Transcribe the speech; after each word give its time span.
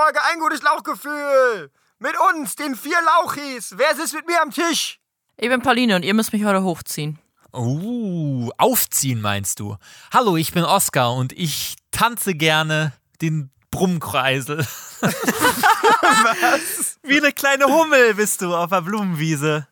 Folge 0.00 0.20
Ein 0.30 0.38
gutes 0.38 0.62
Lauchgefühl. 0.62 1.72
Mit 1.98 2.14
uns, 2.30 2.54
den 2.54 2.76
vier 2.76 2.98
Lauchis. 3.04 3.74
Wer 3.76 3.96
sitzt 3.96 4.14
mit 4.14 4.28
mir 4.28 4.40
am 4.40 4.52
Tisch? 4.52 5.00
Ich 5.36 5.48
bin 5.48 5.60
Pauline 5.60 5.96
und 5.96 6.04
ihr 6.04 6.14
müsst 6.14 6.32
mich 6.32 6.44
heute 6.44 6.62
hochziehen. 6.62 7.18
Oh, 7.52 8.48
aufziehen 8.58 9.20
meinst 9.20 9.58
du? 9.58 9.76
Hallo, 10.12 10.36
ich 10.36 10.52
bin 10.52 10.62
Oskar 10.62 11.14
und 11.14 11.32
ich 11.32 11.74
tanze 11.90 12.36
gerne 12.36 12.92
den 13.20 13.50
Brummkreisel. 13.72 14.58
Was? 15.00 17.00
Wie 17.02 17.16
eine 17.16 17.32
kleine 17.32 17.66
Hummel 17.66 18.14
bist 18.14 18.40
du 18.40 18.54
auf 18.54 18.70
der 18.70 18.82
Blumenwiese. 18.82 19.66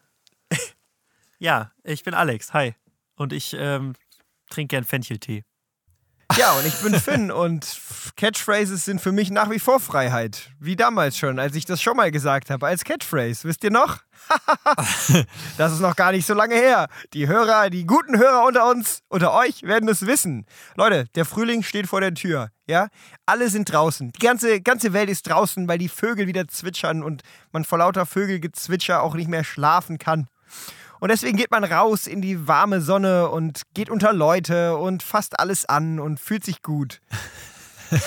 Ja, 1.39 1.71
ich 1.85 2.03
bin 2.03 2.15
Alex. 2.15 2.53
Hi. 2.53 2.75
Und 3.15 3.33
ich 3.33 3.55
ähm, 3.57 3.95
trinke 4.51 4.75
gern 4.75 4.83
Fencheltee. 4.83 5.45
Ja, 6.35 6.53
und 6.53 6.67
ich 6.67 6.75
bin 6.83 6.95
Finn 6.95 7.31
und 7.31 7.81
Catchphrases 8.17 8.85
sind 8.85 9.01
für 9.01 9.13
mich 9.13 9.31
nach 9.31 9.49
wie 9.51 9.59
vor 9.59 9.81
Freiheit. 9.81 10.51
Wie 10.59 10.77
damals 10.77 11.17
schon, 11.17 11.39
als 11.39 11.55
ich 11.55 11.65
das 11.65 11.81
schon 11.81 11.97
mal 11.97 12.11
gesagt 12.11 12.51
habe, 12.51 12.67
als 12.67 12.85
Catchphrase. 12.85 13.45
Wisst 13.45 13.65
ihr 13.65 13.71
noch? 13.71 13.99
das 15.57 15.73
ist 15.73 15.81
noch 15.81 15.97
gar 15.97 16.13
nicht 16.13 16.27
so 16.27 16.35
lange 16.35 16.57
her. 16.57 16.89
Die 17.15 17.29
Hörer, 17.29 17.71
die 17.71 17.87
guten 17.87 18.19
Hörer 18.19 18.45
unter 18.45 18.69
uns, 18.69 19.03
unter 19.09 19.33
euch, 19.33 19.63
werden 19.63 19.89
es 19.89 20.05
wissen. 20.07 20.47
Leute, 20.75 21.07
der 21.15 21.25
Frühling 21.25 21.63
steht 21.63 21.87
vor 21.87 22.01
der 22.01 22.13
Tür. 22.13 22.51
Ja, 22.67 22.89
alle 23.25 23.49
sind 23.49 23.73
draußen. 23.73 24.11
Die 24.13 24.27
ganze, 24.27 24.61
ganze 24.61 24.93
Welt 24.93 25.09
ist 25.09 25.29
draußen, 25.29 25.69
weil 25.69 25.79
die 25.79 25.89
Vögel 25.89 26.27
wieder 26.27 26.49
zwitschern 26.49 27.03
und 27.03 27.23
man 27.53 27.65
vor 27.65 27.79
lauter 27.79 28.05
Vögelgezwitscher 28.05 29.03
auch 29.03 29.15
nicht 29.15 29.29
mehr 29.29 29.45
schlafen 29.45 29.99
kann. 29.99 30.29
Und 31.01 31.11
deswegen 31.11 31.37
geht 31.37 31.51
man 31.51 31.65
raus 31.65 32.07
in 32.07 32.23
die 32.23 32.47
warme 32.49 32.81
Sonne 32.81 33.29
und 33.29 33.63
geht 33.75 33.91
unter 33.91 34.13
Leute 34.13 34.77
und 34.77 35.03
fasst 35.03 35.39
alles 35.39 35.65
an 35.67 36.01
und 36.01 36.21
fühlt 36.21 36.45
sich 36.45 36.63
gut. 36.63 37.01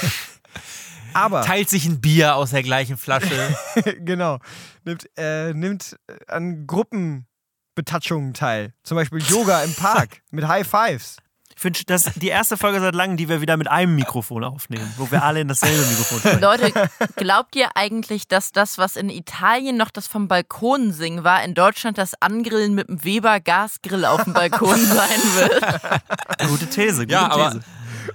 Aber. 1.13 1.41
Teilt 1.41 1.69
sich 1.69 1.85
ein 1.85 2.01
Bier 2.01 2.35
aus 2.35 2.51
der 2.51 2.63
gleichen 2.63 2.97
Flasche. 2.97 3.55
genau. 3.99 4.39
Nimmt, 4.83 5.09
äh, 5.17 5.53
nimmt 5.53 5.97
an 6.27 6.67
Gruppenbetatschungen 6.67 8.33
teil. 8.33 8.73
Zum 8.83 8.95
Beispiel 8.95 9.21
Yoga 9.23 9.63
im 9.63 9.73
Park 9.73 10.21
mit 10.31 10.47
High 10.47 10.67
Fives. 10.67 11.17
Ich 11.59 11.61
finde, 11.61 11.81
das 11.87 12.07
ist 12.07 12.21
die 12.21 12.29
erste 12.29 12.55
Folge 12.55 12.79
seit 12.79 12.95
langem, 12.95 13.17
die 13.17 13.27
wir 13.27 13.41
wieder 13.41 13.57
mit 13.57 13.69
einem 13.69 13.93
Mikrofon 13.93 14.45
aufnehmen, 14.45 14.93
wo 14.95 15.11
wir 15.11 15.23
alle 15.23 15.41
in 15.41 15.49
dasselbe 15.49 15.85
Mikrofon 15.87 16.19
sprechen. 16.19 16.39
Leute, 16.39 16.89
glaubt 17.17 17.53
ihr 17.57 17.75
eigentlich, 17.75 18.29
dass 18.29 18.53
das, 18.53 18.77
was 18.77 18.95
in 18.95 19.09
Italien 19.09 19.75
noch 19.75 19.91
das 19.91 20.07
vom 20.07 20.29
Balkon 20.29 20.93
singen 20.93 21.25
war, 21.25 21.43
in 21.43 21.55
Deutschland 21.55 21.97
das 21.97 22.13
Angrillen 22.21 22.75
mit 22.75 22.87
dem 22.87 23.03
Weber 23.03 23.41
Gasgrill 23.41 24.05
auf 24.05 24.23
dem 24.23 24.31
Balkon 24.31 24.77
sein 24.85 25.19
wird? 25.35 26.49
Gute 26.49 26.67
These, 26.67 27.01
gute 27.01 27.11
ja, 27.11 27.51
These. 27.51 27.61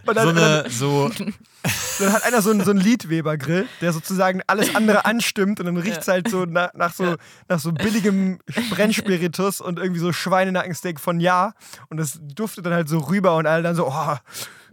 Aber 0.06 0.22
so 0.22 0.28
eine, 0.28 0.64
so 0.68 1.10
dann 1.98 2.12
hat 2.12 2.24
einer 2.24 2.42
so 2.42 2.50
einen, 2.50 2.64
so 2.64 2.70
einen 2.70 2.80
Liedweber-Grill, 2.80 3.66
der 3.80 3.92
sozusagen 3.92 4.42
alles 4.46 4.74
andere 4.74 5.04
anstimmt 5.04 5.60
und 5.60 5.66
dann 5.66 5.76
riecht 5.76 6.02
es 6.02 6.08
halt 6.08 6.28
so 6.28 6.44
nach, 6.44 6.72
nach 6.74 6.92
so 6.92 7.16
nach 7.48 7.58
so 7.58 7.72
billigem 7.72 8.38
Brennspiritus 8.70 9.60
und 9.60 9.78
irgendwie 9.78 10.00
so 10.00 10.12
Schweinenackensteak 10.12 11.00
von 11.00 11.20
Ja 11.20 11.54
und 11.88 11.96
das 11.98 12.18
duftet 12.22 12.66
dann 12.66 12.74
halt 12.74 12.88
so 12.88 12.98
rüber 12.98 13.36
und 13.36 13.46
alle 13.46 13.62
dann 13.62 13.74
so, 13.74 13.88
oh, 13.88 14.16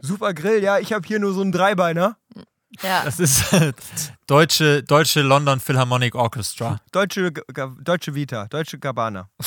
super 0.01 0.33
Grill, 0.33 0.63
ja, 0.63 0.79
ich 0.79 0.93
habe 0.93 1.07
hier 1.07 1.19
nur 1.19 1.33
so 1.33 1.41
einen 1.41 1.51
Dreibeiner. 1.51 2.17
Ja. 2.81 3.03
Das 3.03 3.19
ist 3.19 3.51
äh, 3.53 3.73
deutsche, 4.27 4.83
deutsche 4.83 5.21
London 5.21 5.59
Philharmonic 5.59 6.15
Orchestra. 6.15 6.79
Deutsche, 6.91 7.31
deutsche 7.81 8.15
Vita, 8.15 8.47
deutsche 8.47 8.79
Gabana. 8.79 9.29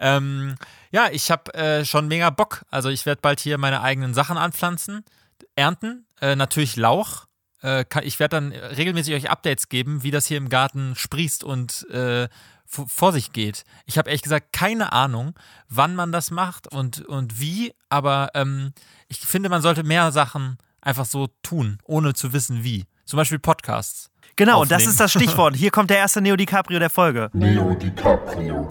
ähm, 0.00 0.56
ja, 0.90 1.08
ich 1.12 1.30
habe 1.30 1.54
äh, 1.54 1.84
schon 1.84 2.08
mega 2.08 2.30
Bock. 2.30 2.64
Also 2.70 2.88
ich 2.88 3.06
werde 3.06 3.20
bald 3.20 3.38
hier 3.38 3.58
meine 3.58 3.82
eigenen 3.82 4.14
Sachen 4.14 4.36
anpflanzen 4.36 5.04
ernten. 5.54 6.06
Äh, 6.20 6.36
natürlich 6.36 6.76
Lauch. 6.76 7.26
Äh, 7.62 7.84
kann, 7.84 8.04
ich 8.04 8.18
werde 8.18 8.36
dann 8.36 8.52
regelmäßig 8.52 9.14
euch 9.14 9.30
Updates 9.30 9.68
geben, 9.68 10.02
wie 10.02 10.10
das 10.10 10.26
hier 10.26 10.38
im 10.38 10.48
Garten 10.48 10.94
sprießt 10.96 11.44
und 11.44 11.88
äh, 11.90 12.28
vor 12.66 13.12
sich 13.12 13.32
geht. 13.32 13.64
Ich 13.84 13.98
habe 13.98 14.08
ehrlich 14.08 14.22
gesagt 14.22 14.52
keine 14.52 14.92
Ahnung, 14.92 15.34
wann 15.68 15.94
man 15.94 16.12
das 16.12 16.30
macht 16.30 16.68
und, 16.68 17.04
und 17.06 17.40
wie, 17.40 17.74
aber 17.88 18.30
ähm, 18.34 18.72
ich 19.08 19.18
finde, 19.18 19.48
man 19.48 19.60
sollte 19.60 19.82
mehr 19.82 20.12
Sachen 20.12 20.56
einfach 20.80 21.04
so 21.04 21.28
tun, 21.42 21.78
ohne 21.84 22.14
zu 22.14 22.32
wissen 22.32 22.62
wie. 22.64 22.86
Zum 23.04 23.16
Beispiel 23.16 23.40
Podcasts. 23.40 24.10
Genau, 24.36 24.62
aufnehmen. 24.62 24.78
das 24.78 24.86
ist 24.86 25.00
das 25.00 25.10
Stichwort. 25.10 25.56
Hier 25.56 25.72
kommt 25.72 25.90
der 25.90 25.98
erste 25.98 26.22
Neo 26.22 26.36
DiCaprio 26.36 26.78
der 26.78 26.90
Folge. 26.90 27.28
Neo 27.32 27.74
DiCaprio. 27.74 28.68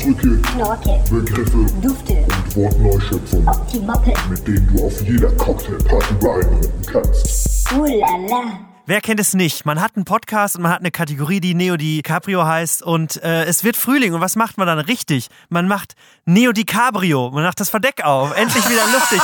Ausdrücke, 0.00 0.40
Knorke, 0.40 0.98
Begriffe, 1.10 1.66
Dufte 1.82 2.14
und 2.14 2.56
Wortneuschöpfungen, 2.56 3.46
Optimoppe, 3.46 4.14
mit 4.30 4.46
denen 4.48 4.74
du 4.74 4.86
auf 4.86 5.02
jeder 5.02 5.30
Cocktailparty 5.32 6.14
beeindrucken 6.14 6.82
kannst. 6.90 7.70
Ulala. 7.72 8.60
Wer 8.86 9.02
kennt 9.02 9.20
es 9.20 9.34
nicht? 9.34 9.66
Man 9.66 9.78
hat 9.78 9.96
einen 9.96 10.06
Podcast 10.06 10.56
und 10.56 10.62
man 10.62 10.72
hat 10.72 10.80
eine 10.80 10.90
Kategorie, 10.90 11.40
die 11.40 11.54
Neo 11.54 11.76
DiCaprio 11.76 12.46
heißt 12.46 12.82
und 12.82 13.22
äh, 13.22 13.44
es 13.44 13.62
wird 13.62 13.76
Frühling 13.76 14.14
und 14.14 14.22
was 14.22 14.36
macht 14.36 14.56
man 14.56 14.66
dann 14.66 14.78
richtig? 14.78 15.28
Man 15.50 15.68
macht 15.68 15.94
Neo 16.24 16.52
DiCaprio, 16.52 17.30
man 17.30 17.44
macht 17.44 17.60
das 17.60 17.68
Verdeck 17.68 18.02
auf, 18.02 18.34
endlich 18.34 18.66
wieder 18.70 18.86
luftig. 18.92 19.20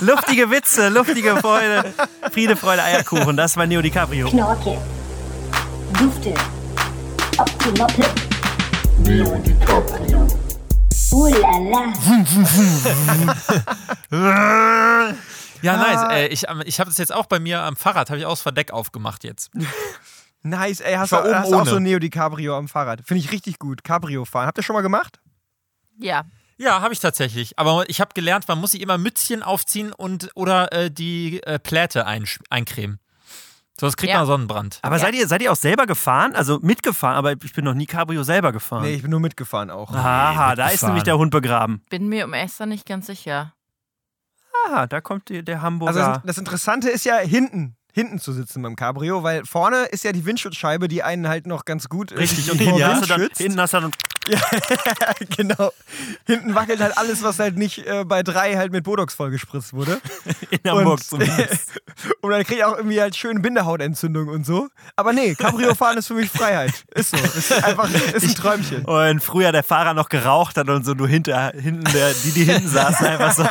Luftige 0.00 0.50
Witze, 0.50 0.88
luftige 0.88 1.36
Freude, 1.36 1.94
Friede, 2.32 2.56
Freude, 2.56 2.82
Eierkuchen, 2.82 3.36
das 3.36 3.56
war 3.56 3.66
Neo 3.66 3.82
DiCaprio. 3.82 4.30
Knorke, 4.30 4.78
Dufte, 5.96 6.34
Optimoppe. 7.36 8.27
Leo 9.08 9.36
DiCaprio. 9.38 10.28
Oh 11.12 11.28
la 11.28 11.94
Ja, 15.62 15.76
nice. 15.78 15.96
Ah. 15.96 16.12
Äh, 16.12 16.26
ich 16.26 16.44
ich 16.66 16.78
habe 16.78 16.90
das 16.90 16.98
jetzt 16.98 17.14
auch 17.14 17.24
bei 17.24 17.40
mir 17.40 17.62
am 17.62 17.74
Fahrrad, 17.74 18.10
habe 18.10 18.18
ich 18.20 18.26
auch 18.26 18.32
das 18.32 18.42
Verdeck 18.42 18.70
aufgemacht 18.70 19.24
jetzt. 19.24 19.50
Nice, 20.42 20.80
ey, 20.80 20.94
hast, 20.94 21.10
du 21.10 21.16
hast 21.16 21.52
auch 21.52 21.66
so 21.66 21.80
Neo 21.80 21.98
DiCaprio 21.98 22.56
am 22.56 22.68
Fahrrad. 22.68 23.00
Finde 23.04 23.24
ich 23.24 23.32
richtig 23.32 23.58
gut. 23.58 23.82
Cabrio 23.82 24.24
fahren. 24.24 24.46
Habt 24.46 24.56
ihr 24.56 24.62
schon 24.62 24.74
mal 24.74 24.82
gemacht? 24.82 25.18
Ja. 25.98 26.26
Ja, 26.58 26.80
habe 26.80 26.94
ich 26.94 27.00
tatsächlich. 27.00 27.58
Aber 27.58 27.88
ich 27.88 28.00
habe 28.00 28.14
gelernt, 28.14 28.46
man 28.46 28.60
muss 28.60 28.70
sich 28.70 28.80
immer 28.80 28.98
Mützchen 28.98 29.42
aufziehen 29.42 29.92
und 29.92 30.30
oder 30.36 30.72
äh, 30.72 30.90
die 30.92 31.42
äh, 31.42 31.58
Pläte 31.58 32.06
eincremen. 32.06 33.00
Sonst 33.80 33.96
kriegt 33.96 34.12
ja. 34.12 34.18
man 34.18 34.26
Sonnenbrand. 34.26 34.80
Aber 34.82 34.96
ja. 34.96 35.02
seid, 35.02 35.14
ihr, 35.14 35.28
seid 35.28 35.42
ihr 35.42 35.52
auch 35.52 35.56
selber 35.56 35.86
gefahren? 35.86 36.34
Also 36.34 36.58
mitgefahren, 36.60 37.16
aber 37.16 37.32
ich 37.32 37.52
bin 37.52 37.64
noch 37.64 37.74
nie 37.74 37.86
Cabrio 37.86 38.22
selber 38.22 38.52
gefahren. 38.52 38.82
Nee, 38.82 38.94
ich 38.94 39.02
bin 39.02 39.10
nur 39.10 39.20
mitgefahren 39.20 39.70
auch. 39.70 39.92
Aha, 39.94 40.50
nee, 40.50 40.56
da 40.56 40.68
ist 40.68 40.82
nämlich 40.82 41.04
der 41.04 41.16
Hund 41.16 41.30
begraben. 41.30 41.82
Bin 41.88 42.08
mir 42.08 42.24
um 42.24 42.32
Esther 42.32 42.66
nicht 42.66 42.86
ganz 42.86 43.06
sicher. 43.06 43.54
Aha, 44.66 44.86
da 44.86 45.00
kommt 45.00 45.28
die, 45.28 45.44
der 45.44 45.62
Hamburger. 45.62 46.08
Also 46.08 46.20
das 46.24 46.38
Interessante 46.38 46.90
ist 46.90 47.04
ja 47.04 47.18
hinten 47.18 47.77
hinten 47.98 48.20
zu 48.20 48.32
sitzen 48.32 48.62
beim 48.62 48.76
Cabrio, 48.76 49.24
weil 49.24 49.44
vorne 49.44 49.86
ist 49.86 50.04
ja 50.04 50.12
die 50.12 50.24
Windschutzscheibe, 50.24 50.86
die 50.86 51.02
einen 51.02 51.26
halt 51.26 51.48
noch 51.48 51.64
ganz 51.64 51.88
gut 51.88 52.16
Richtig, 52.16 52.50
und 52.52 52.58
hinten, 52.58 52.84
hast 52.84 53.10
dann, 53.10 53.28
hinten 53.36 53.60
hast 53.60 53.74
du 53.74 53.80
dann 53.80 53.92
ja, 54.28 54.40
genau. 55.36 55.72
Hinten 56.26 56.54
wackelt 56.54 56.80
halt 56.80 56.96
alles, 56.98 57.22
was 57.22 57.38
halt 57.38 57.56
nicht 57.56 57.86
äh, 57.86 58.04
bei 58.04 58.22
drei 58.22 58.56
halt 58.56 58.72
mit 58.72 58.84
Botox 58.84 59.14
vollgespritzt 59.14 59.72
wurde. 59.72 60.00
In 60.50 60.70
Hamburg 60.70 61.02
zumindest. 61.04 61.80
und 62.20 62.30
dann 62.30 62.44
kriege 62.44 62.60
ich 62.60 62.64
auch 62.64 62.76
irgendwie 62.76 63.00
halt 63.00 63.16
schöne 63.16 63.40
Bindehautentzündung 63.40 64.28
und 64.28 64.44
so. 64.44 64.68
Aber 64.96 65.12
nee, 65.12 65.34
Cabrio 65.34 65.74
fahren 65.74 65.96
ist 65.96 66.08
für 66.08 66.14
mich 66.14 66.30
Freiheit. 66.30 66.84
Ist 66.94 67.10
so. 67.10 67.16
Ist 67.16 67.64
einfach 67.64 67.88
ist 68.12 68.24
ein 68.24 68.34
Träumchen. 68.34 68.84
Und 68.84 69.20
früher 69.22 69.50
der 69.50 69.62
Fahrer 69.62 69.94
noch 69.94 70.08
geraucht 70.08 70.56
hat 70.56 70.68
und 70.68 70.84
so 70.84 70.94
du 70.94 71.06
hinter, 71.06 71.52
hinten, 71.52 71.84
der, 71.92 72.12
die, 72.12 72.32
die 72.32 72.44
hinten 72.44 72.68
saßen, 72.68 73.06
einfach 73.06 73.32
so 73.32 73.44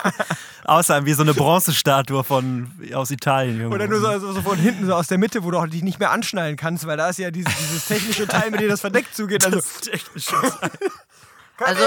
aussahen 0.68 1.06
wie 1.06 1.14
so 1.14 1.24
eine 1.24 1.34
Bronzestatue 1.34 2.24
von, 2.24 2.72
aus 2.94 3.10
Italien. 3.10 3.58
Irgendwo. 3.58 3.76
Oder 3.76 3.88
nur 3.88 4.00
so, 4.00 4.20
so, 4.20 4.34
so, 4.34 4.42
von 4.42 4.58
hinten, 4.58 4.86
so 4.86 4.94
aus 4.94 5.08
der 5.08 5.18
Mitte, 5.18 5.44
wo 5.44 5.52
du 5.52 5.58
auch 5.58 5.68
dich 5.68 5.82
nicht 5.82 6.00
mehr 6.00 6.12
anschnallen 6.12 6.58
kannst, 6.58 6.86
weil 6.86 6.98
da 6.98 7.10
ist 7.10 7.20
ja 7.20 7.32
dieses, 7.32 7.56
dieses 7.58 7.86
technische 7.86 8.28
Teil, 8.28 8.52
mit 8.52 8.60
dem 8.60 8.70
das 8.70 8.82
verdeckt 8.82 9.16
zugeht. 9.16 9.46
Also, 9.46 9.58
das 9.58 9.82
technische 9.82 10.32
Teil. 10.32 10.72
also, 11.60 11.84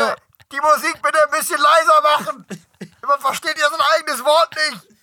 die 0.51 0.57
Musik 0.57 1.01
bitte 1.03 1.19
ein 1.25 1.39
bisschen 1.39 1.59
leiser 1.59 2.19
machen? 2.19 2.45
Man 3.07 3.21
versteht 3.21 3.59
ja 3.59 3.69
sein 3.71 3.81
eigenes 3.97 4.25
Wort 4.25 4.57
nicht. 4.71 5.00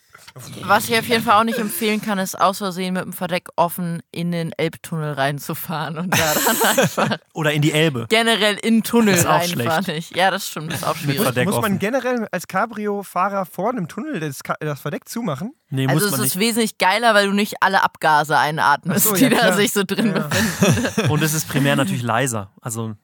Was 0.64 0.90
ich 0.90 0.98
auf 0.98 1.08
jeden 1.08 1.24
Fall 1.24 1.40
auch 1.40 1.44
nicht 1.44 1.58
empfehlen 1.58 2.02
kann, 2.02 2.20
ist 2.20 2.40
aus 2.40 2.60
Versehen 2.60 2.94
mit 2.94 3.04
dem 3.04 3.14
Verdeck 3.14 3.50
offen 3.56 4.02
in 4.12 4.32
den 4.32 4.52
Elbtunnel 4.52 5.14
reinzufahren 5.14 5.98
und 5.98 6.18
da 6.18 6.34
dann 6.34 6.78
einfach. 6.78 7.18
Oder 7.34 7.54
in 7.54 7.62
die 7.62 7.72
Elbe. 7.72 8.08
Generell 8.10 8.56
in 8.56 8.78
den 8.78 8.84
Tunnel 8.84 9.20
reinfahren. 9.20 9.86
Nicht. 9.88 10.16
Ja, 10.16 10.32
das 10.32 10.48
stimmt, 10.48 10.72
das 10.72 10.80
ist 10.80 10.88
auch 10.88 10.96
schwierig. 10.96 11.36
Muss, 11.46 11.56
muss 11.56 11.62
man 11.62 11.80
generell 11.80 12.28
als 12.32 12.48
Cabrio-Fahrer 12.48 13.46
vor 13.46 13.70
einem 13.70 13.88
Tunnel 13.88 14.20
das, 14.20 14.40
das, 14.60 14.80
Verdeck 14.80 15.08
zumachen? 15.08 15.54
Nee, 15.70 15.88
also 15.88 16.08
es 16.08 16.14
ist 16.14 16.22
nicht. 16.22 16.40
wesentlich 16.40 16.78
geiler, 16.78 17.14
weil 17.14 17.28
du 17.28 17.34
nicht 17.34 17.56
alle 17.62 17.84
Abgase 17.84 18.38
einatmest, 18.38 19.06
so, 19.06 19.16
ja, 19.16 19.30
die 19.30 19.36
da 19.36 19.54
sich 19.54 19.74
so 19.74 19.84
drin 19.86 20.14
ja. 20.16 20.28
befinden. 20.28 21.10
Und 21.12 21.22
es 21.22 21.34
ist 21.34 21.48
primär 21.48 21.76
natürlich 21.76 22.04
leiser. 22.04 22.52
Also 22.62 22.96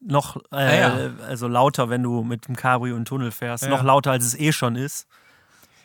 noch 0.00 0.36
äh, 0.52 0.80
ja, 0.80 1.10
also 1.26 1.48
lauter, 1.48 1.90
wenn 1.90 2.02
du 2.02 2.22
mit 2.22 2.46
dem 2.48 2.56
Cabrio 2.56 2.94
in 2.94 3.00
den 3.00 3.04
Tunnel 3.04 3.30
fährst. 3.30 3.68
Noch 3.68 3.82
lauter, 3.82 4.12
als 4.12 4.24
es 4.24 4.38
eh 4.38 4.52
schon 4.52 4.76
ist. 4.76 5.06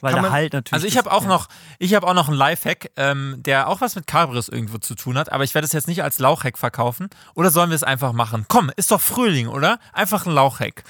Weil 0.03 0.13
der 0.15 0.31
Halt 0.31 0.53
natürlich. 0.53 0.73
Also 0.73 0.85
ich 0.85 0.97
habe 0.97 1.11
auch 1.11 1.23
ja. 1.23 1.29
noch, 1.29 1.47
ich 1.79 1.93
habe 1.95 2.05
auch 2.05 2.13
noch 2.13 2.27
einen 2.27 2.37
Lifehack, 2.37 2.91
ähm, 2.97 3.35
der 3.37 3.69
auch 3.69 3.79
was 3.79 3.95
mit 3.95 4.05
Cabrios 4.05 4.49
irgendwo 4.49 4.77
zu 4.77 4.95
tun 4.95 5.17
hat, 5.17 5.31
aber 5.31 5.45
ich 5.45 5.55
werde 5.55 5.65
es 5.65 5.71
jetzt 5.71 5.87
nicht 5.87 6.03
als 6.03 6.19
Lauchhack 6.19 6.57
verkaufen. 6.57 7.09
Oder 7.35 7.51
sollen 7.51 7.69
wir 7.69 7.75
es 7.75 7.83
einfach 7.83 8.11
machen? 8.11 8.45
Komm, 8.49 8.69
ist 8.75 8.91
doch 8.91 8.99
Frühling, 8.99 9.47
oder? 9.47 9.79
Einfach 9.93 10.25
ein 10.25 10.33
Lauchhack. 10.33 10.83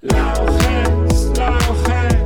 Lauchhacks, 0.00 1.38
Lauchhacks, 1.38 2.23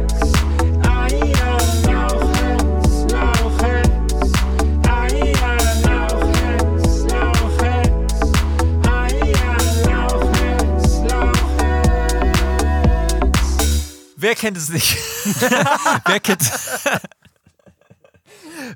kennt 14.34 14.56
es 14.56 14.68
nicht? 14.68 14.96
wer 16.04 16.20
kennt. 16.20 16.42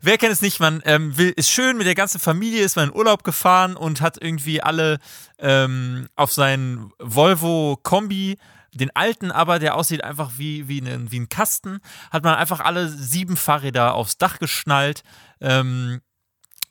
Wer 0.01 0.19
kennt 0.19 0.33
es 0.33 0.43
nicht? 0.43 0.61
Man 0.61 0.83
ähm, 0.85 1.17
will, 1.19 1.31
ist 1.31 1.51
schön 1.51 1.77
mit 1.77 1.87
der 1.87 1.95
ganzen 1.95 2.21
Familie, 2.21 2.63
ist 2.63 2.77
mal 2.77 2.85
in 2.85 2.95
Urlaub 2.95 3.25
gefahren 3.25 3.77
und 3.77 4.01
hat 4.01 4.19
irgendwie 4.21 4.63
alle 4.63 4.99
ähm, 5.39 6.09
auf 6.15 6.33
seinen 6.33 6.93
Volvo 6.99 7.79
Kombi, 7.83 8.39
den 8.73 8.95
alten, 8.95 9.31
aber 9.31 9.59
der 9.59 9.75
aussieht 9.75 10.05
einfach 10.05 10.33
wie, 10.37 10.69
wie, 10.69 10.81
ein, 10.81 11.11
wie 11.11 11.21
ein 11.21 11.29
Kasten, 11.29 11.81
hat 12.11 12.25
man 12.25 12.37
einfach 12.37 12.61
alle 12.61 12.89
sieben 12.89 13.37
Fahrräder 13.37 13.95
aufs 13.95 14.19
Dach 14.19 14.39
geschnallt. 14.39 15.03
Ähm, 15.41 16.01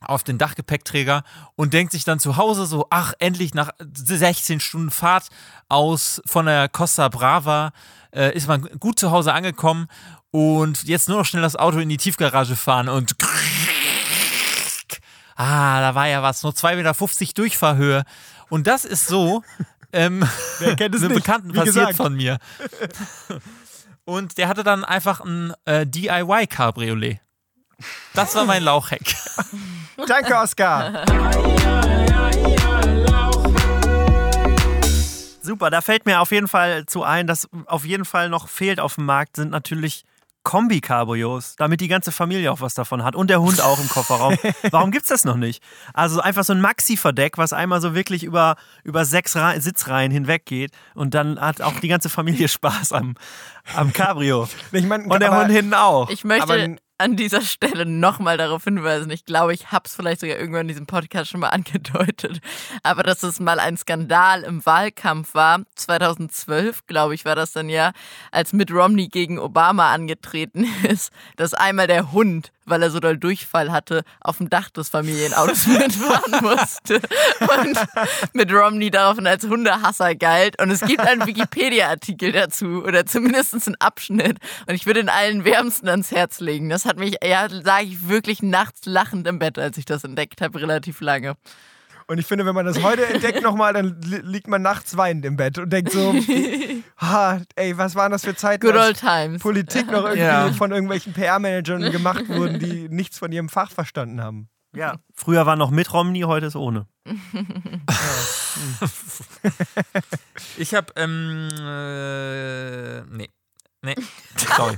auf 0.01 0.23
den 0.23 0.37
Dachgepäckträger 0.37 1.23
und 1.55 1.73
denkt 1.73 1.91
sich 1.91 2.03
dann 2.03 2.19
zu 2.19 2.37
Hause 2.37 2.65
so, 2.65 2.87
ach, 2.89 3.13
endlich 3.19 3.53
nach 3.53 3.71
16 3.79 4.59
Stunden 4.59 4.91
Fahrt 4.91 5.29
aus 5.69 6.21
von 6.25 6.45
der 6.45 6.69
Costa 6.69 7.07
Brava 7.07 7.71
äh, 8.13 8.35
ist 8.35 8.47
man 8.47 8.63
gut 8.79 8.99
zu 8.99 9.11
Hause 9.11 9.33
angekommen 9.33 9.87
und 10.31 10.83
jetzt 10.83 11.07
nur 11.07 11.19
noch 11.19 11.25
schnell 11.25 11.43
das 11.43 11.55
Auto 11.55 11.79
in 11.79 11.89
die 11.89 11.97
Tiefgarage 11.97 12.55
fahren 12.55 12.89
und 12.89 13.15
ah, 15.35 15.81
da 15.81 15.95
war 15.95 16.07
ja 16.07 16.21
was, 16.21 16.43
nur 16.43 16.53
2,50 16.53 16.75
Meter 16.75 17.33
Durchfahrhöhe. 17.33 18.03
Und 18.49 18.67
das 18.67 18.85
ist 18.85 19.07
so, 19.07 19.43
ähm, 19.93 20.27
Wer 20.59 20.75
kennt 20.75 20.95
es 20.95 21.01
einem 21.01 21.13
nicht? 21.13 21.23
Bekannten 21.23 21.53
Wie 21.53 21.57
passiert 21.57 21.75
gesagt. 21.75 21.97
von 21.97 22.15
mir. 22.15 22.37
Und 24.05 24.37
der 24.37 24.47
hatte 24.47 24.63
dann 24.63 24.83
einfach 24.83 25.21
ein 25.21 25.53
äh, 25.65 25.85
DIY-Cabriolet. 25.85 27.19
Das 28.13 28.35
war 28.35 28.45
mein 28.45 28.63
Lauchheck. 28.63 29.01
Danke, 30.07 30.35
Oskar. 30.35 31.05
Super, 35.43 35.69
da 35.69 35.81
fällt 35.81 36.05
mir 36.05 36.21
auf 36.21 36.31
jeden 36.31 36.47
Fall 36.47 36.85
zu 36.85 37.03
ein, 37.03 37.27
dass 37.27 37.49
auf 37.65 37.83
jeden 37.85 38.05
Fall 38.05 38.29
noch 38.29 38.47
fehlt 38.47 38.79
auf 38.79 38.95
dem 38.95 39.05
Markt, 39.05 39.35
sind 39.37 39.49
natürlich 39.51 40.03
Kombi-Cabrios, 40.43 41.55
damit 41.55 41.81
die 41.81 41.87
ganze 41.87 42.11
Familie 42.11 42.51
auch 42.51 42.61
was 42.61 42.73
davon 42.73 43.03
hat 43.03 43.15
und 43.15 43.29
der 43.29 43.41
Hund 43.41 43.61
auch 43.61 43.79
im 43.79 43.87
Kofferraum. 43.89 44.37
Warum 44.71 44.89
gibt's 44.91 45.09
das 45.09 45.23
noch 45.25 45.35
nicht? 45.35 45.61
Also 45.93 46.19
einfach 46.21 46.43
so 46.43 46.53
ein 46.53 46.61
Maxi-Verdeck, 46.61 47.37
was 47.37 47.53
einmal 47.53 47.81
so 47.81 47.93
wirklich 47.93 48.23
über, 48.23 48.55
über 48.83 49.05
sechs 49.05 49.35
Ra 49.35 49.59
Sitzreihen 49.59 50.11
hinweg 50.11 50.45
geht 50.45 50.71
und 50.95 51.13
dann 51.13 51.39
hat 51.39 51.61
auch 51.61 51.79
die 51.79 51.87
ganze 51.87 52.09
Familie 52.09 52.47
Spaß 52.49 52.91
am, 52.93 53.15
am 53.75 53.93
Cabrio. 53.93 54.47
Ich 54.71 54.85
mein, 54.85 55.05
Und 55.05 55.21
der 55.21 55.31
aber- 55.31 55.41
Hund 55.43 55.51
hinten 55.51 55.73
auch. 55.73 56.09
Ich 56.09 56.23
möchte 56.23 56.77
an 57.01 57.15
dieser 57.15 57.41
Stelle 57.41 57.85
nochmal 57.85 58.37
darauf 58.37 58.63
hinweisen. 58.63 59.09
Ich 59.09 59.25
glaube, 59.25 59.53
ich 59.53 59.71
habe 59.71 59.83
es 59.87 59.95
vielleicht 59.95 60.21
sogar 60.21 60.37
irgendwann 60.37 60.61
in 60.61 60.67
diesem 60.67 60.85
Podcast 60.85 61.31
schon 61.31 61.39
mal 61.39 61.49
angedeutet. 61.49 62.39
Aber 62.83 63.03
dass 63.03 63.23
es 63.23 63.39
mal 63.39 63.59
ein 63.59 63.75
Skandal 63.75 64.43
im 64.43 64.65
Wahlkampf 64.65 65.33
war, 65.33 65.63
2012, 65.75 66.85
glaube 66.85 67.15
ich, 67.15 67.25
war 67.25 67.35
das 67.35 67.53
dann 67.53 67.69
ja, 67.69 67.91
als 68.31 68.53
Mitt 68.53 68.71
Romney 68.71 69.07
gegen 69.07 69.39
Obama 69.39 69.91
angetreten 69.91 70.67
ist, 70.87 71.11
dass 71.37 71.53
einmal 71.53 71.87
der 71.87 72.11
Hund, 72.11 72.51
weil 72.65 72.83
er 72.83 72.91
so 72.91 72.99
doll 72.99 73.17
Durchfall 73.17 73.71
hatte, 73.71 74.03
auf 74.19 74.37
dem 74.37 74.49
Dach 74.49 74.69
des 74.69 74.89
Familienautos 74.89 75.67
mitfahren 75.67 76.43
musste. 76.43 76.95
Und 77.39 77.77
Mitt 78.33 78.51
Romney 78.51 78.91
daraufhin 78.91 79.27
als 79.27 79.45
Hundehasser 79.45 80.15
galt. 80.15 80.61
Und 80.61 80.71
es 80.71 80.81
gibt 80.81 81.01
einen 81.01 81.25
Wikipedia-Artikel 81.25 82.31
dazu 82.31 82.83
oder 82.83 83.05
zumindest 83.05 83.53
einen 83.67 83.75
Abschnitt. 83.79 84.37
Und 84.67 84.75
ich 84.75 84.85
würde 84.85 85.01
ihn 85.01 85.09
allen 85.09 85.45
wärmsten 85.45 85.89
ans 85.89 86.11
Herz 86.11 86.39
legen. 86.39 86.69
Das 86.69 86.85
hat 86.85 86.97
mich, 86.97 87.17
ja, 87.23 87.47
sage 87.49 87.85
ich 87.85 88.07
wirklich 88.07 88.41
nachts 88.41 88.85
lachend 88.85 89.27
im 89.27 89.39
Bett, 89.39 89.57
als 89.57 89.77
ich 89.77 89.85
das 89.85 90.03
entdeckt 90.03 90.41
habe, 90.41 90.61
relativ 90.61 91.01
lange. 91.01 91.35
Und 92.11 92.17
ich 92.17 92.25
finde, 92.25 92.45
wenn 92.45 92.53
man 92.53 92.65
das 92.65 92.83
heute 92.83 93.05
entdeckt 93.05 93.41
nochmal, 93.41 93.71
dann 93.71 94.01
li 94.01 94.17
liegt 94.23 94.49
man 94.49 94.61
nachts 94.61 94.97
weinend 94.97 95.23
im 95.23 95.37
Bett 95.37 95.57
und 95.57 95.69
denkt 95.71 95.93
so, 95.93 96.13
ha, 96.99 97.39
ey, 97.55 97.77
was 97.77 97.95
waren 97.95 98.11
das 98.11 98.25
für 98.25 98.35
Zeiten, 98.35 98.65
Good 98.67 98.75
als 98.75 98.87
old 98.89 98.99
times. 98.99 99.41
Politik 99.41 99.87
noch 99.89 100.03
irgendwie 100.03 100.19
Ja. 100.19 100.51
von 100.51 100.71
irgendwelchen 100.71 101.13
PR-Managern 101.13 101.89
gemacht 101.89 102.27
wurden, 102.27 102.59
die 102.59 102.89
nichts 102.89 103.17
von 103.17 103.31
ihrem 103.31 103.47
Fach 103.47 103.71
verstanden 103.71 104.19
haben. 104.19 104.49
Ja. 104.75 104.95
Früher 105.15 105.45
war 105.45 105.55
noch 105.55 105.71
mit 105.71 105.93
Romney, 105.93 106.21
heute 106.21 106.47
ist 106.47 106.57
ohne. 106.57 106.85
Ich 110.57 110.73
habe, 110.75 110.91
ähm, 110.97 111.47
äh, 111.59 113.01
nee. 113.15 113.29
Nee. 113.83 113.95
Sorry. 114.57 114.75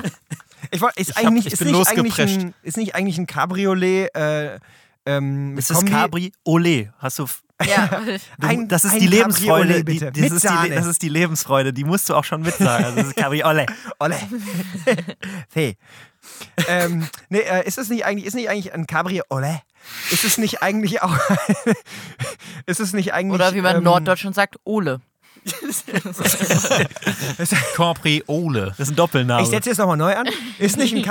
Ich 0.70 0.82
wollt, 0.82 0.96
ist, 0.98 1.16
hab- 1.16 1.26
eigentlich, 1.26 1.48
ich 1.48 1.54
ist, 1.54 1.62
nicht 1.66 1.88
eigentlich 1.90 2.22
ein, 2.22 2.54
ist 2.62 2.78
nicht 2.78 2.94
eigentlich 2.96 3.18
ein 3.18 3.26
Cabriolet 3.28 4.16
äh, 4.16 4.60
ähm, 5.06 5.58
Es 5.58 5.70
ist 5.70 5.78
Kombi? 5.78 5.92
Cabriolet. 5.92 6.90
Hast 6.98 7.20
du 7.20 7.26
Ja, 7.64 8.02
Ein- 8.42 8.68
das 8.68 8.86
ist 8.86 8.94
ein 8.94 9.00
die 9.00 9.08
Lebensfreude. 9.08 9.84
Die, 9.84 10.00
das, 10.00 10.16
Mit 10.16 10.32
ist 10.32 10.44
die, 10.44 10.70
das 10.70 10.86
ist 10.86 11.02
die 11.02 11.10
Lebensfreude. 11.10 11.74
Die 11.74 11.84
musst 11.84 12.10
du 12.10 12.16
auch 12.16 12.24
schon 12.24 12.42
mitsagen. 12.42 12.86
Also 12.86 12.98
das 12.98 13.08
ist 13.08 13.16
Cabriolet. 13.16 13.70
Olle. 14.00 14.18
hey. 15.54 15.78
ähm, 16.68 17.08
nee, 17.30 17.40
äh, 17.40 17.68
ist 17.68 17.78
es 17.78 17.90
nicht 17.90 18.06
eigentlich, 18.06 18.26
ist 18.26 18.34
nicht 18.34 18.50
eigentlich 18.50 18.74
ein 18.74 18.88
Cabriolet? 18.88 19.62
Ist 20.12 20.24
es 20.24 20.38
nicht 20.38 20.62
eigentlich 20.62 21.02
auch. 21.02 21.18
ist 22.66 22.80
es 22.80 22.94
nicht 22.94 23.14
eigentlich. 23.14 23.36
oder 23.36 23.54
wie 23.54 23.62
man 23.62 23.72
in 23.72 23.78
ähm, 23.80 23.84
Norddeutschland 23.84 24.36
sagt, 24.36 24.56
Ole. 24.64 25.02
Capriole. 27.76 28.68
Das 28.78 28.80
ist 28.88 28.92
ein 28.92 28.96
Doppelname. 28.96 29.44
Ich 29.44 29.50
setze 29.50 29.70
jetzt 29.70 29.78
nochmal 29.80 29.98
neu 29.98 30.16
an. 30.16 30.28
Ist 30.58 30.78
nicht 30.78 30.96
ein 30.96 31.04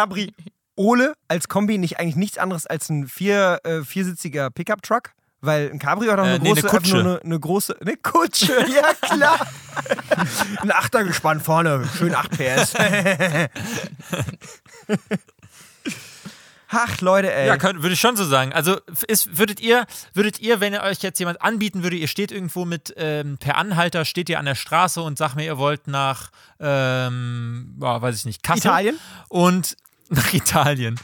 Cabriole 0.76 1.14
als 1.28 1.48
Kombi 1.48 1.78
nicht 1.78 1.98
eigentlich 1.98 2.16
nichts 2.16 2.38
anderes 2.38 2.66
als 2.66 2.88
ein 2.88 3.06
vier, 3.06 3.60
äh, 3.64 3.82
viersitziger 3.82 4.50
Pickup-Truck? 4.50 5.12
Weil 5.44 5.70
ein 5.72 5.78
Cabrio 5.80 6.12
hat 6.12 6.20
auch 6.20 6.24
eine 6.24 6.36
Äh, 6.36 6.38
nee, 6.38 6.50
eine 6.52 6.60
große, 6.60 6.68
einfach 6.68 6.78
Kutsche. 6.78 6.94
nur 6.94 7.02
eine, 7.16 7.22
eine 7.24 7.40
große, 7.40 7.76
eine 7.80 7.96
Kutsche, 7.96 8.52
ja 8.74 8.94
klar. 9.00 9.46
ein 10.60 10.70
Achtergespann 10.70 11.40
vorne, 11.40 11.84
schön 11.98 12.14
8 12.14 12.30
PS. 12.30 12.74
Ach, 16.74 17.00
Leute, 17.02 17.30
ey. 17.30 17.48
Ja, 17.48 17.58
könnt, 17.58 17.82
würde 17.82 17.92
ich 17.92 18.00
schon 18.00 18.16
so 18.16 18.24
sagen. 18.24 18.54
Also 18.54 18.78
ist, 19.06 19.36
würdet 19.36 19.60
ihr, 19.60 19.84
würdet 20.14 20.40
ihr, 20.40 20.60
wenn 20.60 20.72
ihr 20.72 20.82
euch 20.82 21.02
jetzt 21.02 21.18
jemand 21.18 21.42
anbieten 21.42 21.82
würde, 21.82 21.96
ihr 21.96 22.08
steht 22.08 22.32
irgendwo 22.32 22.64
mit 22.64 22.94
ähm, 22.96 23.36
per 23.36 23.58
Anhalter, 23.58 24.06
steht 24.06 24.30
ihr 24.30 24.38
an 24.38 24.46
der 24.46 24.54
Straße 24.54 25.02
und 25.02 25.18
sagt 25.18 25.36
mir, 25.36 25.44
ihr 25.44 25.58
wollt 25.58 25.86
nach, 25.86 26.30
ähm, 26.60 27.74
boah, 27.76 28.00
weiß 28.00 28.16
ich 28.16 28.24
nicht, 28.24 28.42
Kassel. 28.42 28.60
Italien? 28.70 28.98
Und 29.28 29.76
nach 30.12 30.32
Italien. 30.32 30.98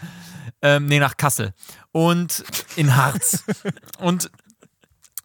Ähm, 0.62 0.86
nee, 0.86 0.98
nach 0.98 1.16
Kassel. 1.16 1.52
Und 1.92 2.44
in 2.76 2.96
Harz. 2.96 3.44
und 3.98 4.30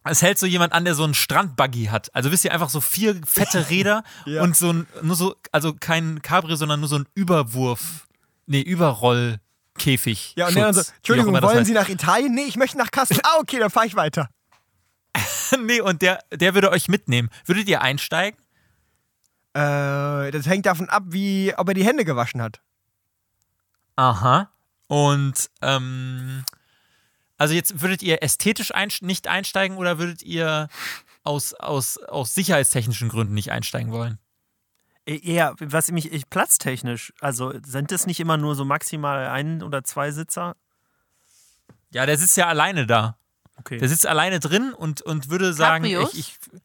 es 0.03 0.21
hält 0.21 0.37
so 0.37 0.45
jemand 0.45 0.73
an, 0.73 0.85
der 0.85 0.95
so 0.95 1.03
einen 1.03 1.13
Strandbuggy 1.13 1.85
hat. 1.85 2.13
Also 2.13 2.31
wisst 2.31 2.43
ihr, 2.45 2.51
einfach 2.51 2.69
so 2.69 2.81
vier 2.81 3.19
fette 3.25 3.69
Räder 3.69 4.03
Ja. 4.25 4.43
und 4.43 4.55
so 4.57 4.71
ein, 4.71 4.87
nur 5.01 5.15
so, 5.15 5.35
also 5.51 5.73
kein 5.73 6.21
Cabrio, 6.21 6.55
sondern 6.55 6.79
nur 6.81 6.89
so 6.89 6.97
ein 6.97 7.05
Überwurf, 7.15 8.07
nee, 8.45 8.61
Überrollkäfig. 8.61 10.33
Ja, 10.35 10.47
und 10.47 10.55
dann 10.55 10.73
so, 10.73 10.81
Entschuldigung, 10.97 11.33
wollen 11.33 11.57
heißt. 11.57 11.65
Sie 11.65 11.73
nach 11.73 11.89
Italien? 11.89 12.33
Nee, 12.35 12.45
ich 12.45 12.57
möchte 12.57 12.77
nach 12.77 12.91
Kassel. 12.91 13.17
Ah, 13.23 13.37
okay, 13.39 13.59
dann 13.59 13.69
fahre 13.69 13.87
ich 13.87 13.95
weiter. 13.95 14.29
nee, 15.65 15.79
und 15.79 16.01
der, 16.01 16.19
der 16.31 16.53
würde 16.53 16.71
euch 16.71 16.89
mitnehmen. 16.89 17.29
Würdet 17.45 17.67
ihr 17.69 17.81
einsteigen? 17.81 18.39
Äh, 19.53 20.31
das 20.31 20.45
hängt 20.47 20.65
davon 20.65 20.89
ab, 20.89 21.03
wie, 21.07 21.53
ob 21.55 21.67
er 21.69 21.73
die 21.75 21.85
Hände 21.85 22.05
gewaschen 22.05 22.41
hat. 22.41 22.61
Aha. 23.95 24.49
Und 24.87 25.49
ähm, 25.61 26.43
also 27.37 27.53
jetzt 27.53 27.81
würdet 27.81 28.03
ihr 28.03 28.23
ästhetisch 28.23 28.73
einst 28.73 29.01
nicht 29.01 29.27
einsteigen 29.27 29.77
oder 29.77 29.97
würdet 29.97 30.23
ihr 30.23 30.69
aus, 31.23 31.53
aus, 31.53 31.97
aus 31.97 32.33
sicherheitstechnischen 32.35 33.09
Gründen 33.09 33.33
nicht 33.33 33.51
einsteigen 33.51 33.91
wollen? 33.91 34.19
Eher, 35.05 35.55
was 35.59 35.91
mich 35.91 36.13
ich, 36.13 36.29
platztechnisch, 36.29 37.13
also 37.19 37.53
sind 37.65 37.91
das 37.91 38.07
nicht 38.07 38.21
immer 38.21 38.37
nur 38.37 38.55
so 38.55 38.63
maximal 38.63 39.27
ein 39.27 39.61
oder 39.61 39.83
zwei 39.83 40.11
Sitzer? 40.11 40.55
Ja, 41.91 42.05
der 42.05 42.17
sitzt 42.17 42.37
ja 42.37 42.47
alleine 42.47 42.87
da. 42.87 43.17
Okay. 43.57 43.77
Der 43.77 43.89
sitzt 43.89 44.07
alleine 44.07 44.39
drin 44.39 44.73
und, 44.73 45.01
und 45.01 45.29
würde 45.29 45.53
sagen, 45.53 45.83
Cabrios? 45.83 46.13
ich, 46.13 46.19
ich, 46.19 46.61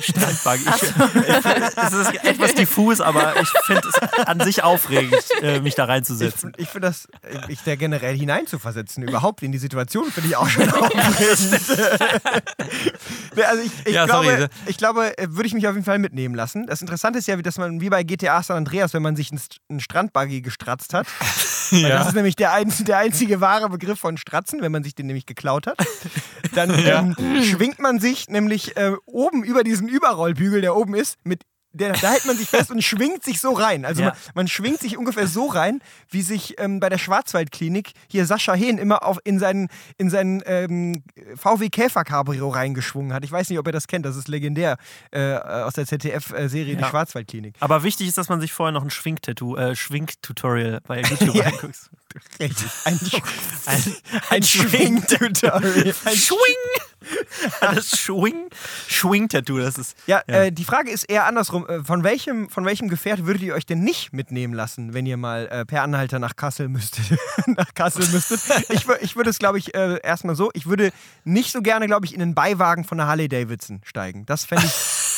Strandbuggy. 0.00 0.64
Ich, 0.76 0.82
ich, 0.82 1.76
es 1.76 1.92
ist 1.92 2.24
etwas 2.24 2.54
diffus, 2.54 3.00
aber 3.00 3.40
ich 3.40 3.48
finde 3.66 3.88
es 3.88 4.26
an 4.26 4.40
sich 4.40 4.62
aufregend, 4.62 5.22
äh, 5.42 5.60
mich 5.60 5.74
da 5.74 5.84
Ich, 5.84 5.88
reinzusetzen. 5.90 6.52
ich 6.56 6.68
finde 6.68 6.88
das, 6.88 7.06
äh, 7.22 7.38
ich 7.48 7.60
da 7.64 7.74
generell 7.76 8.16
hineinzuversetzen, 8.16 9.02
überhaupt 9.02 9.42
in 9.42 9.52
die 9.52 9.58
Situation, 9.58 10.10
finde 10.10 10.28
ich 10.30 10.36
auch 10.36 10.48
schon 10.48 10.68
aufregend. 10.70 11.60
Also 13.46 13.62
ich, 13.62 13.72
ich 13.86 13.94
Ja, 13.94 14.06
glaube, 14.06 14.26
sorry. 14.26 14.46
ich 14.66 14.76
glaube, 14.76 15.18
äh, 15.18 15.26
würde 15.30 15.46
ich 15.46 15.54
mich 15.54 15.66
auf 15.66 15.74
jeden 15.74 15.84
Fall 15.84 15.98
mitnehmen 15.98 16.34
lassen. 16.34 16.66
Das 16.66 16.80
Interessante 16.80 17.18
ist 17.18 17.26
ja, 17.28 17.38
wie- 17.38 17.42
dass 17.42 17.58
man 17.58 17.80
wie 17.80 17.88
bei 17.88 18.02
GTA 18.02 18.42
San 18.42 18.56
Andreas, 18.58 18.92
wenn 18.94 19.02
man 19.02 19.16
sich 19.16 19.30
einen, 19.30 19.38
St- 19.40 19.56
einen 19.68 19.80
Strandbuggy 19.80 20.42
gestratzt 20.42 20.94
hat. 20.94 21.06
Weil 21.70 21.88
Das 21.88 22.08
ist 22.08 22.14
nämlich 22.14 22.34
der, 22.36 22.52
ein, 22.52 22.72
der 22.80 22.98
einzige 22.98 23.40
wahre 23.40 23.68
Begriff 23.68 24.00
von 24.00 24.16
Stratzen, 24.16 24.60
wenn 24.60 24.72
man 24.72 24.82
sich 24.82 24.94
den 24.94 25.06
nämlich 25.06 25.24
geklaut 25.26 25.66
hat. 25.68 25.78
Dann 26.54 26.70
ähm, 26.76 27.14
schwingt 27.44 27.78
man 27.78 28.00
sich 28.00 28.28
nämlich 28.28 28.76
äh, 28.76 28.92
oben 29.06 29.44
über 29.44 29.59
diesen 29.62 29.88
Überrollbügel, 29.88 30.60
der 30.60 30.76
oben 30.76 30.94
ist, 30.94 31.16
mit 31.24 31.42
der, 31.72 31.92
da 31.92 32.10
hält 32.10 32.26
man 32.26 32.36
sich 32.36 32.48
fest 32.50 32.72
und 32.72 32.82
schwingt 32.82 33.22
sich 33.22 33.40
so 33.40 33.52
rein. 33.52 33.84
Also 33.84 34.02
Ja. 34.02 34.08
man, 34.08 34.16
man 34.34 34.48
schwingt 34.48 34.80
sich 34.80 34.96
ungefähr 34.98 35.28
so 35.28 35.46
rein, 35.46 35.80
wie 36.08 36.20
sich 36.22 36.56
ähm, 36.58 36.80
bei 36.80 36.88
der 36.88 36.98
Schwarzwaldklinik 36.98 37.92
hier 38.08 38.26
Sascha 38.26 38.54
Hehn 38.54 38.76
immer 38.76 39.04
auf, 39.06 39.18
in 39.22 39.38
seinen, 39.38 39.68
in 39.96 40.10
seinen 40.10 40.42
ähm, 40.46 41.04
VW 41.36 41.68
Käfer 41.68 42.02
Cabrio 42.02 42.48
reingeschwungen 42.48 43.12
hat. 43.12 43.22
Ich 43.24 43.30
weiß 43.30 43.50
nicht, 43.50 43.58
ob 43.60 43.68
ihr 43.68 43.72
das 43.72 43.86
kennt, 43.86 44.04
das 44.04 44.16
ist 44.16 44.26
legendär 44.26 44.78
äh, 45.12 45.34
aus 45.36 45.74
der 45.74 45.86
ZDF-Serie 45.86 46.74
Die 46.74 46.82
Ja. 46.82 46.88
Schwarzwaldklinik. 46.88 47.54
Aber 47.60 47.84
wichtig 47.84 48.08
ist, 48.08 48.18
dass 48.18 48.28
man 48.28 48.40
sich 48.40 48.52
vorher 48.52 48.72
noch 48.72 48.82
ein 48.82 48.90
Schwingtattoo, 48.90 49.54
äh, 49.54 49.76
Schwingtutorial 49.76 50.80
bei 50.88 51.02
YouTube 51.08 51.36
Ja. 51.36 51.44
anguckt. 51.44 51.78
Richtig. 52.40 52.66
Ein, 52.84 52.98
Sch 53.06 53.22
Ein, 53.66 53.94
ein 54.30 54.42
Schwing-Tutorial. 54.42 55.94
Ein 56.04 56.16
Schwing! 56.16 56.36
Das 57.60 57.98
Schwing, 57.98 58.48
Schwing-Tattoo, 58.88 59.58
das 59.58 59.78
ist. 59.78 59.96
Ja, 60.06 60.22
Ja. 60.28 60.44
Äh, 60.44 60.52
die 60.52 60.64
Frage 60.64 60.90
ist 60.90 61.04
eher 61.04 61.26
andersrum. 61.26 61.66
Äh, 61.68 61.84
Von 61.84 62.04
welchem, 62.04 62.48
von 62.50 62.64
welchem 62.64 62.88
Gefährt 62.88 63.26
würdet 63.26 63.42
ihr 63.42 63.54
euch 63.54 63.66
denn 63.66 63.80
nicht 63.82 64.12
mitnehmen 64.12 64.54
lassen, 64.54 64.94
wenn 64.94 65.06
ihr 65.06 65.16
mal 65.16 65.46
äh, 65.48 65.64
per 65.64 65.82
Anhalter 65.82 66.18
nach 66.18 66.36
Kassel 66.36 66.68
müsstet? 66.68 67.04
nach 67.46 67.72
Kassel 67.74 68.06
müsstet. 68.08 68.40
Ich, 68.70 68.86
ich 69.00 69.16
würde 69.16 69.30
es, 69.30 69.38
glaube 69.38 69.58
ich, 69.58 69.74
äh, 69.74 69.98
erstmal 70.02 70.36
so. 70.36 70.50
Ich 70.54 70.66
würde 70.66 70.90
nicht 71.24 71.52
so 71.52 71.62
gerne, 71.62 71.86
glaube 71.86 72.06
ich, 72.06 72.14
in 72.14 72.20
den 72.20 72.34
Beiwagen 72.34 72.84
von 72.84 72.98
einer 73.00 73.08
Harley 73.08 73.28
Davidson 73.28 73.80
steigen. 73.84 74.26
Das 74.26 74.44
fände 74.44 74.64
ich. 74.66 74.72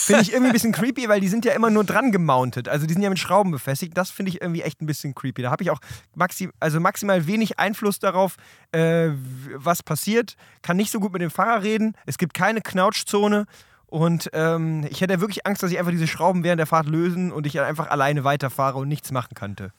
Finde 0.04 0.22
ich 0.22 0.32
irgendwie 0.32 0.50
ein 0.50 0.52
bisschen 0.52 0.72
creepy, 0.72 1.08
weil 1.08 1.20
die 1.20 1.28
sind 1.28 1.44
ja 1.44 1.52
immer 1.52 1.70
nur 1.70 1.84
dran 1.84 2.12
gemountet. 2.12 2.68
Also 2.68 2.86
die 2.86 2.92
sind 2.92 3.02
ja 3.02 3.10
mit 3.10 3.18
Schrauben 3.18 3.50
befestigt. 3.50 3.96
Das 3.96 4.10
finde 4.10 4.30
ich 4.30 4.40
irgendwie 4.40 4.62
echt 4.62 4.80
ein 4.80 4.86
bisschen 4.86 5.14
creepy. 5.14 5.42
Da 5.42 5.50
habe 5.50 5.62
ich 5.62 5.70
auch 5.70 5.80
maxi 6.14 6.50
also 6.60 6.80
maximal 6.80 7.26
wenig 7.26 7.58
Einfluss 7.58 7.98
darauf, 7.98 8.36
äh, 8.72 9.10
was 9.54 9.82
passiert. 9.82 10.36
Kann 10.62 10.76
nicht 10.76 10.90
so 10.90 11.00
gut 11.00 11.12
mit 11.12 11.22
dem 11.22 11.30
Fahrer 11.30 11.62
reden. 11.62 11.94
Es 12.06 12.18
gibt 12.18 12.34
keine 12.34 12.60
Knautschzone. 12.60 13.46
Und 13.86 14.30
ähm, 14.32 14.86
ich 14.90 15.02
hätte 15.02 15.20
wirklich 15.20 15.46
Angst, 15.46 15.62
dass 15.62 15.70
ich 15.70 15.78
einfach 15.78 15.92
diese 15.92 16.06
Schrauben 16.06 16.44
während 16.44 16.58
der 16.58 16.66
Fahrt 16.66 16.86
lösen 16.86 17.30
und 17.30 17.46
ich 17.46 17.60
einfach 17.60 17.90
alleine 17.90 18.24
weiterfahre 18.24 18.78
und 18.78 18.88
nichts 18.88 19.12
machen 19.12 19.34
könnte. 19.34 19.72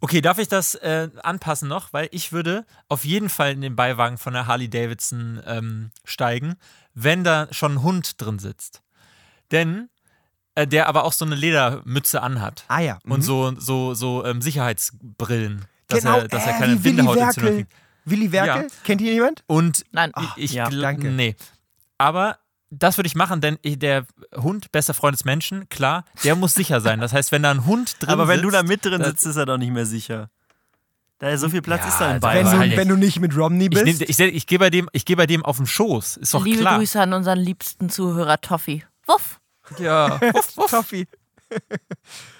Okay, 0.00 0.20
darf 0.20 0.38
ich 0.38 0.46
das 0.46 0.74
äh, 0.76 1.08
anpassen 1.22 1.68
noch? 1.68 1.92
Weil 1.92 2.08
ich 2.12 2.30
würde 2.30 2.64
auf 2.88 3.04
jeden 3.04 3.28
Fall 3.28 3.52
in 3.52 3.62
den 3.62 3.74
Beiwagen 3.74 4.18
von 4.18 4.34
der 4.34 4.46
Harley 4.46 4.68
Davidson 4.68 5.42
ähm, 5.46 5.90
steigen, 6.04 6.54
wenn 6.94 7.24
da 7.24 7.48
schon 7.50 7.74
ein 7.74 7.82
Hund 7.82 8.20
drin 8.20 8.38
sitzt. 8.38 8.82
Denn 9.52 9.88
äh, 10.54 10.66
der 10.66 10.88
aber 10.88 11.04
auch 11.04 11.12
so 11.12 11.24
eine 11.24 11.34
Ledermütze 11.34 12.22
anhat. 12.22 12.64
Ah 12.68 12.80
ja. 12.80 12.98
Und 13.04 13.22
so, 13.22 13.52
so, 13.58 13.94
so 13.94 14.24
ähm, 14.24 14.40
Sicherheitsbrillen, 14.42 15.64
dass, 15.88 16.00
genau, 16.00 16.18
er, 16.18 16.28
dass 16.28 16.46
er 16.46 16.56
äh, 16.56 16.58
keine 16.58 16.76
Bindehautentzündung 16.76 17.54
kriegt. 17.56 17.72
Willi 18.04 18.32
Werkel? 18.32 18.62
Ja. 18.62 18.68
Kennt 18.84 19.00
ihr 19.00 19.12
jemand? 19.12 19.42
Und 19.46 19.84
Nein. 19.90 20.12
ich, 20.36 20.44
ich 20.44 20.52
ja, 20.52 20.70
danke. 20.70 21.08
Nee. 21.10 21.34
Aber 21.98 22.38
das 22.70 22.98
würde 22.98 23.06
ich 23.06 23.14
machen, 23.14 23.40
denn 23.40 23.58
ich- 23.62 23.78
der 23.78 24.06
Hund, 24.36 24.70
bester 24.72 24.94
Freund 24.94 25.14
des 25.16 25.24
Menschen, 25.24 25.68
klar, 25.68 26.04
der 26.24 26.36
muss 26.36 26.54
sicher 26.54 26.80
sein. 26.80 27.00
Das 27.00 27.12
heißt, 27.12 27.32
wenn 27.32 27.42
da 27.42 27.50
ein 27.50 27.66
Hund 27.66 27.96
drin 28.00 28.10
Aber 28.10 28.28
wenn 28.28 28.42
du 28.42 28.50
sitzt, 28.50 28.54
da 28.54 28.62
mit 28.62 28.84
drin 28.84 29.02
sitzt, 29.04 29.26
ist 29.26 29.36
er 29.36 29.46
doch 29.46 29.58
nicht 29.58 29.72
mehr 29.72 29.86
sicher. 29.86 30.30
Da 31.18 31.30
ist 31.30 31.40
so 31.40 31.48
viel 31.48 31.62
Platz 31.62 31.80
Ja, 31.82 31.88
ist 31.88 31.98
da 32.00 32.16
im 32.16 32.24
also 32.24 32.58
Wenn 32.60 32.70
du, 32.70 32.76
wenn 32.76 32.88
du 32.88 32.96
nicht 32.96 33.20
mit 33.20 33.36
Romney 33.36 33.64
ich, 33.64 33.70
bist. 33.70 33.84
nehm, 33.84 33.96
ich, 34.06 34.18
ich 34.20 34.46
gehe 34.46 34.58
bei, 34.58 34.70
dem- 34.70 34.88
ich 34.92 35.04
geh 35.04 35.14
bei 35.14 35.26
dem 35.26 35.44
auf 35.44 35.56
den 35.56 35.66
Schoß. 35.66 36.18
Ist 36.18 36.34
doch 36.34 36.44
Liebe 36.44 36.60
klar. 36.60 36.78
Grüße 36.78 37.00
an 37.00 37.12
unseren 37.12 37.38
liebsten 37.38 37.88
Zuhörer 37.88 38.40
Toffi. 38.40 38.84
Wuff. 39.06 39.40
Ja. 39.78 40.20
Toffi. 40.68 41.08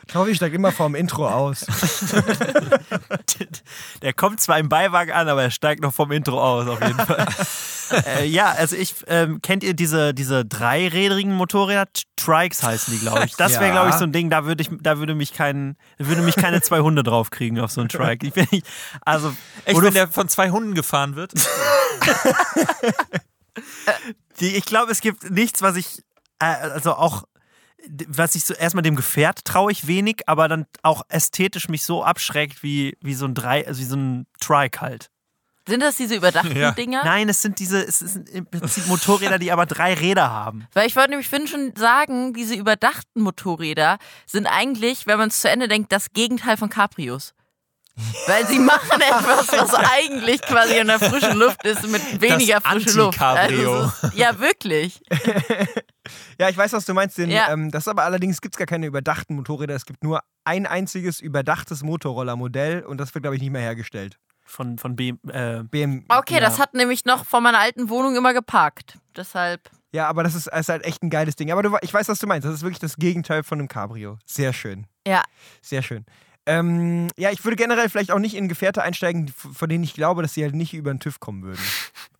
Toffi 0.09 0.35
steigt 0.35 0.55
immer 0.55 0.73
vorm 0.73 0.95
Intro 0.95 1.29
aus. 1.29 1.67
Der 4.03 4.13
kommt 4.13 4.41
zwar 4.41 4.59
im 4.59 4.69
Beiwagen 4.69 5.13
an, 5.13 5.29
aber 5.29 5.45
er 5.45 5.51
steigt 5.51 5.83
noch 5.83 5.95
vom 5.95 6.13
Intro 6.13 6.43
aus, 6.43 6.69
auf 6.69 6.81
jeden 6.81 6.99
Fall. 6.99 7.27
äh, 8.19 8.27
ja, 8.27 8.53
also 8.53 8.77
ich, 8.77 8.95
ähm, 9.07 9.41
kennt 9.43 9.63
ihr 9.63 9.75
diese, 9.75 10.15
diese 10.15 10.45
dreirädrigen 10.45 11.33
Motorräder? 11.33 11.87
Trikes 12.17 12.63
heißen 12.63 12.95
die, 12.95 13.01
glaube 13.01 13.25
ich. 13.27 13.37
Das 13.37 13.61
wäre, 13.61 13.73
glaube 13.73 13.91
ich, 13.91 13.97
so 13.97 14.05
ein 14.05 14.13
Ding, 14.13 14.31
da 14.31 14.45
würde 14.45 14.63
ich, 14.63 14.71
da 14.81 14.99
würde 14.99 15.15
mich 15.15 15.33
kein, 15.33 15.77
würde 15.99 16.23
mich 16.23 16.37
keine 16.37 16.61
zwei 16.63 16.81
Hunde 16.81 17.03
draufkriegen 17.03 17.61
auf 17.61 17.71
so 17.71 17.81
einen 17.81 17.89
Trike. 17.89 18.27
Ich 18.27 18.33
bin 18.33 18.47
nicht, 18.51 18.67
also, 19.05 19.35
Echt, 19.65 19.81
wenn 19.81 19.95
der 19.95 20.09
von 20.09 20.29
zwei 20.29 20.51
Hunden 20.51 20.75
gefahren 20.75 21.17
wird? 21.17 21.33
Die, 24.41 24.57
ich 24.57 24.65
glaube, 24.65 24.93
es 24.93 25.01
gibt 25.01 25.31
nichts, 25.31 25.63
was 25.63 25.77
ich, 25.77 26.03
also 26.39 26.95
auch, 26.95 27.25
was 28.09 28.35
ich 28.35 28.45
so 28.45 28.55
erstmal 28.55 28.83
dem 28.83 28.97
Gefährt 28.97 29.45
traue 29.45 29.73
ich 29.73 29.87
wenig, 29.87 30.23
aber 30.27 30.49
dann 30.49 30.67
auch 30.83 31.03
ästhetisch 31.09 31.69
mich 31.69 31.85
so 31.85 32.03
abschreckt 32.03 32.63
wie, 32.63 32.97
wie 33.01 33.15
so 33.15 33.27
ein 33.27 33.35
drei, 33.35 33.67
also 33.67 33.81
wie 33.81 33.85
so 33.85 33.97
ein 33.97 34.27
Trike 34.41 34.81
halt. 34.81 35.11
Sind 35.69 35.81
das 35.81 35.97
diese 35.97 36.15
überdachten 36.15 36.57
Ja. 36.57 36.71
Dinger? 36.71 37.05
Nein, 37.05 37.29
es 37.29 37.43
sind 37.43 37.59
diese, 37.59 37.85
es 37.85 37.99
sind 37.99 38.29
im 38.31 38.47
Prinzip 38.47 38.87
Motorräder, 38.87 39.39
die 39.39 39.51
aber 39.51 39.67
drei 39.67 39.95
Räder 39.95 40.31
haben. 40.31 40.67
Weil 40.73 40.87
ich 40.87 40.95
wollte 40.95 41.11
nämlich 41.11 41.29
Finn 41.29 41.49
schon 41.49 41.75
sagen, 41.77 42.33
diese 42.35 42.55
überdachten 42.55 43.21
Motorräder 43.21 43.99
sind 44.27 44.47
eigentlich, 44.47 45.07
wenn 45.07 45.19
man 45.19 45.29
es 45.29 45.41
zu 45.41 45.51
Ende 45.51 45.67
denkt, 45.69 45.91
das 45.91 46.13
Gegenteil 46.13 46.57
von 46.57 46.71
Cabrios. 46.71 47.35
Weil 48.27 48.47
sie 48.47 48.59
machen 48.59 49.01
etwas, 49.01 49.51
was 49.53 49.75
eigentlich 49.75 50.43
quasi 50.43 50.77
in 50.77 50.87
der 50.87 50.99
frischen 50.99 51.39
Luft 51.39 51.65
ist, 51.65 51.89
mit 51.89 52.21
weniger 52.21 52.61
frische 52.61 52.91
Luft. 52.99 53.21
Also 53.21 53.91
ja, 54.15 54.39
wirklich. 54.39 55.01
Ja, 56.41 56.49
ich 56.49 56.57
weiß, 56.57 56.73
was 56.73 56.85
du 56.85 56.95
meinst. 56.95 57.19
Denn, 57.19 57.31
Ja. 57.31 57.51
ähm, 57.51 57.71
das 57.71 57.85
ist 57.85 57.89
aber 57.89 58.05
allerdings 58.05 58.41
gibt 58.41 58.55
es 58.55 58.59
gar 58.59 58.67
keine 58.67 58.87
überdachten 58.87 59.35
Motorräder. 59.35 59.75
Es 59.75 59.87
gibt 59.87 60.03
nur 60.05 60.21
ein 60.45 60.67
einziges 60.67 61.21
überdachtes 61.21 61.83
Motorrollermodell 61.83 62.83
und 62.85 62.99
das 62.99 63.15
wird, 63.15 63.23
glaube 63.23 63.37
ich, 63.37 63.43
nicht 63.43 63.51
mehr 63.53 63.63
hergestellt. 63.63 64.19
Von, 64.49 64.79
von 64.79 64.95
B, 64.95 65.15
äh, 65.29 65.65
BM, 65.65 66.05
Okay, 66.09 66.35
ja. 66.35 66.41
das 66.41 66.61
hat 66.61 66.73
nämlich 66.75 67.05
noch 67.05 67.25
vor 67.25 67.41
meiner 67.41 67.59
alten 67.59 67.89
Wohnung 67.89 68.15
immer 68.17 68.33
geparkt. 68.33 68.97
Deshalb. 69.17 69.69
Ja, 69.93 70.07
aber 70.09 70.23
das 70.23 70.35
ist, 70.37 70.47
ist 70.47 70.69
halt 70.69 70.85
echt 70.85 71.03
ein 71.03 71.11
geiles 71.11 71.35
Ding. 71.35 71.51
Aber 71.51 71.63
du, 71.65 71.77
ich 71.81 71.93
weiß, 71.93 72.09
was 72.09 72.19
du 72.21 72.27
meinst. 72.29 72.47
Das 72.47 72.55
ist 72.55 72.63
wirklich 72.63 72.79
das 72.79 72.97
Gegenteil 72.97 73.43
von 73.43 73.59
einem 73.59 73.67
Cabrio. 73.69 74.19
Sehr 74.25 74.53
schön. 74.53 74.87
Ja. 75.07 75.23
Sehr 75.63 75.83
schön. 75.83 76.05
Ähm, 76.47 77.09
ja, 77.17 77.31
ich 77.31 77.45
würde 77.45 77.57
generell 77.57 77.89
vielleicht 77.89 78.13
auch 78.13 78.21
nicht 78.21 78.37
in 78.37 78.49
Gefährte 78.49 78.83
einsteigen, 78.83 79.29
von 79.29 79.69
denen 79.69 79.83
ich 79.83 79.95
glaube, 79.95 80.23
dass 80.23 80.35
sie 80.35 80.45
halt 80.45 80.55
nicht 80.55 80.75
über 80.75 80.93
den 80.95 81.01
TÜV 81.01 81.19
kommen 81.19 81.43
würden. 81.43 81.61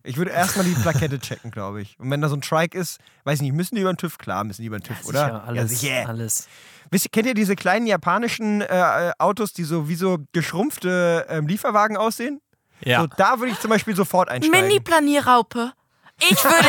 Ich 0.03 0.17
würde 0.17 0.31
erstmal 0.31 0.65
die 0.65 0.73
Plakette 0.73 1.19
checken, 1.19 1.49
glaube 1.49 1.81
ich. 1.81 1.97
Und 1.99 2.11
wenn 2.11 2.21
da 2.21 2.27
so 2.29 2.35
ein 2.35 2.41
Trike 2.41 2.77
ist, 2.77 2.99
weiß 3.23 3.35
ich 3.39 3.41
nicht, 3.43 3.53
müssen 3.53 3.75
die 3.75 3.81
über 3.81 3.91
den 3.93 3.97
TÜV? 3.97 4.17
Klar, 4.17 4.43
müssen 4.43 4.61
die 4.61 4.67
über 4.67 4.79
den 4.79 4.83
TÜV, 4.83 5.05
oder? 5.05 5.25
sicher, 5.25 5.43
alles, 5.45 5.71
Ja, 5.71 5.77
sicher. 5.77 6.09
alles. 6.09 6.47
Wisst 6.91 7.05
ihr, 7.05 7.11
kennt 7.11 7.27
ihr 7.27 7.33
diese 7.33 7.55
kleinen 7.55 7.87
japanischen 7.87 8.61
äh, 8.61 9.11
Autos, 9.17 9.53
die 9.53 9.63
so 9.63 9.87
wie 9.89 9.95
so 9.95 10.17
geschrumpfte 10.33 11.25
ähm, 11.29 11.47
Lieferwagen 11.47 11.97
aussehen? 11.97 12.41
Ja. 12.81 13.01
So, 13.01 13.07
da 13.07 13.39
würde 13.39 13.51
ich 13.53 13.59
zum 13.59 13.69
Beispiel 13.69 13.95
sofort 13.95 14.29
einsteigen. 14.29 14.67
Mini-Planierraupe. 14.67 15.71
Ich 16.19 16.43
würde 16.43 16.67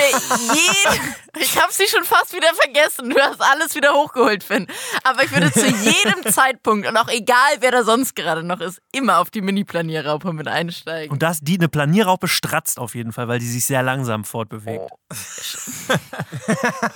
jeden. 0.55 1.15
Ich 1.41 1.61
habe 1.61 1.73
sie 1.73 1.87
schon 1.87 2.05
fast 2.05 2.35
wieder 2.35 2.53
vergessen. 2.55 3.11
Du 3.11 3.19
hast 3.19 3.41
alles 3.41 3.75
wieder 3.75 3.95
hochgeholt, 3.95 4.45
Finn. 4.45 4.67
Aber 5.05 5.25
ich 5.25 5.33
würde 5.33 5.51
zu 5.53 5.67
jedem 5.67 6.23
Zeitpunkt 6.33 6.87
und 6.87 6.97
auch 6.97 7.09
egal, 7.09 7.57
wer 7.61 7.71
da 7.71 7.83
sonst 7.83 8.15
gerade 8.15 8.43
noch 8.43 8.61
ist, 8.61 8.81
immer 8.93 9.19
auf 9.19 9.31
die 9.31 9.41
Mini-Planierraupe 9.41 10.33
mit 10.33 10.49
einsteigen. 10.49 11.11
Und 11.11 11.23
das, 11.23 11.41
die, 11.41 11.57
eine 11.57 11.69
Planierraupe 11.69 12.29
stratzt 12.29 12.79
auf 12.79 12.95
jeden 12.95 13.13
Fall, 13.13 13.29
weil 13.29 13.39
die 13.39 13.49
sich 13.49 13.65
sehr 13.65 13.83
langsam 13.83 14.25
fortbewegt. 14.25 14.91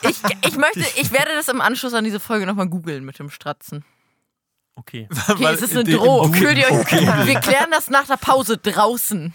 Ich, 0.02 0.20
ich 0.46 0.56
möchte, 0.56 0.84
ich 0.96 1.10
werde 1.12 1.34
das 1.34 1.48
im 1.48 1.60
Anschluss 1.60 1.94
an 1.94 2.04
diese 2.04 2.20
Folge 2.20 2.46
nochmal 2.46 2.68
googeln 2.68 3.04
mit 3.04 3.18
dem 3.18 3.30
Stratzen. 3.30 3.84
Okay. 4.74 5.06
Okay, 5.28 5.44
Weil 5.44 5.54
es 5.54 5.62
ist 5.62 5.72
eine 5.76 5.82
im 5.90 5.96
Drohung. 5.98 6.32
Fühlt 6.34 6.56
ihr 6.58 6.64
euch, 6.66 6.90
wir 7.26 7.40
klären 7.40 7.70
das 7.70 7.88
nach 7.90 8.06
der 8.06 8.16
Pause 8.16 8.56
draußen. 8.58 9.30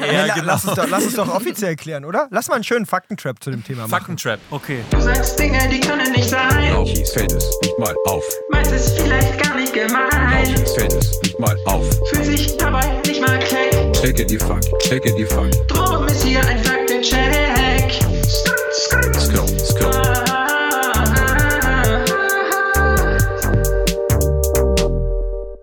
Nee, 0.00 0.26
la- 0.26 0.36
lass, 0.42 0.64
uns 0.64 0.74
doch, 0.76 0.88
lass 0.88 1.04
uns 1.04 1.14
doch 1.14 1.28
offiziell 1.34 1.76
klären, 1.76 2.04
oder? 2.04 2.28
Lass 2.30 2.48
mal 2.48 2.54
einen 2.54 2.64
schönen 2.64 2.86
Faktentrap 2.86 3.42
zu 3.42 3.50
dem 3.50 3.62
Thema 3.64 3.82
machen. 3.82 3.90
Faktentrap. 3.90 4.40
Okay. 4.50 4.80
Du 4.90 5.00
sagst 5.00 5.38
Dinge, 5.38 5.68
die 5.68 5.80
können 5.80 6.10
nicht 6.12 6.28
sein. 6.30 6.72
Lauchis 6.72 7.10
fällt 7.12 7.32
es 7.32 7.44
nicht 7.62 7.78
mal 7.78 7.94
auf. 8.06 8.24
Meinst 8.50 8.72
es 8.72 8.92
vielleicht 8.92 9.42
gar 9.42 9.56
nicht 9.56 9.72
gemein. 9.74 10.54
Lauchis 10.54 10.72
fällt 10.74 10.92
es 10.94 11.20
nicht 11.22 11.38
mal 11.40 11.56
auf. 11.66 11.84
Fühlt 12.10 12.24
sich 12.24 12.56
dabei 12.56 13.00
nicht 13.06 13.20
mal 13.20 13.38
keck. 13.40 13.92
Checke 13.92 14.24
die 14.24 14.38
Fuck, 14.38 14.60
checke 14.80 15.14
die 15.14 15.26
Fuck. 15.26 15.50
Drum 15.68 16.06
ist 16.06 16.22
hier 16.22 16.40
ein 16.46 16.62
Faktencheck. 16.64 17.92
Skrt, 18.24 18.72
skrt. 18.72 19.16
Skirt, 19.20 19.55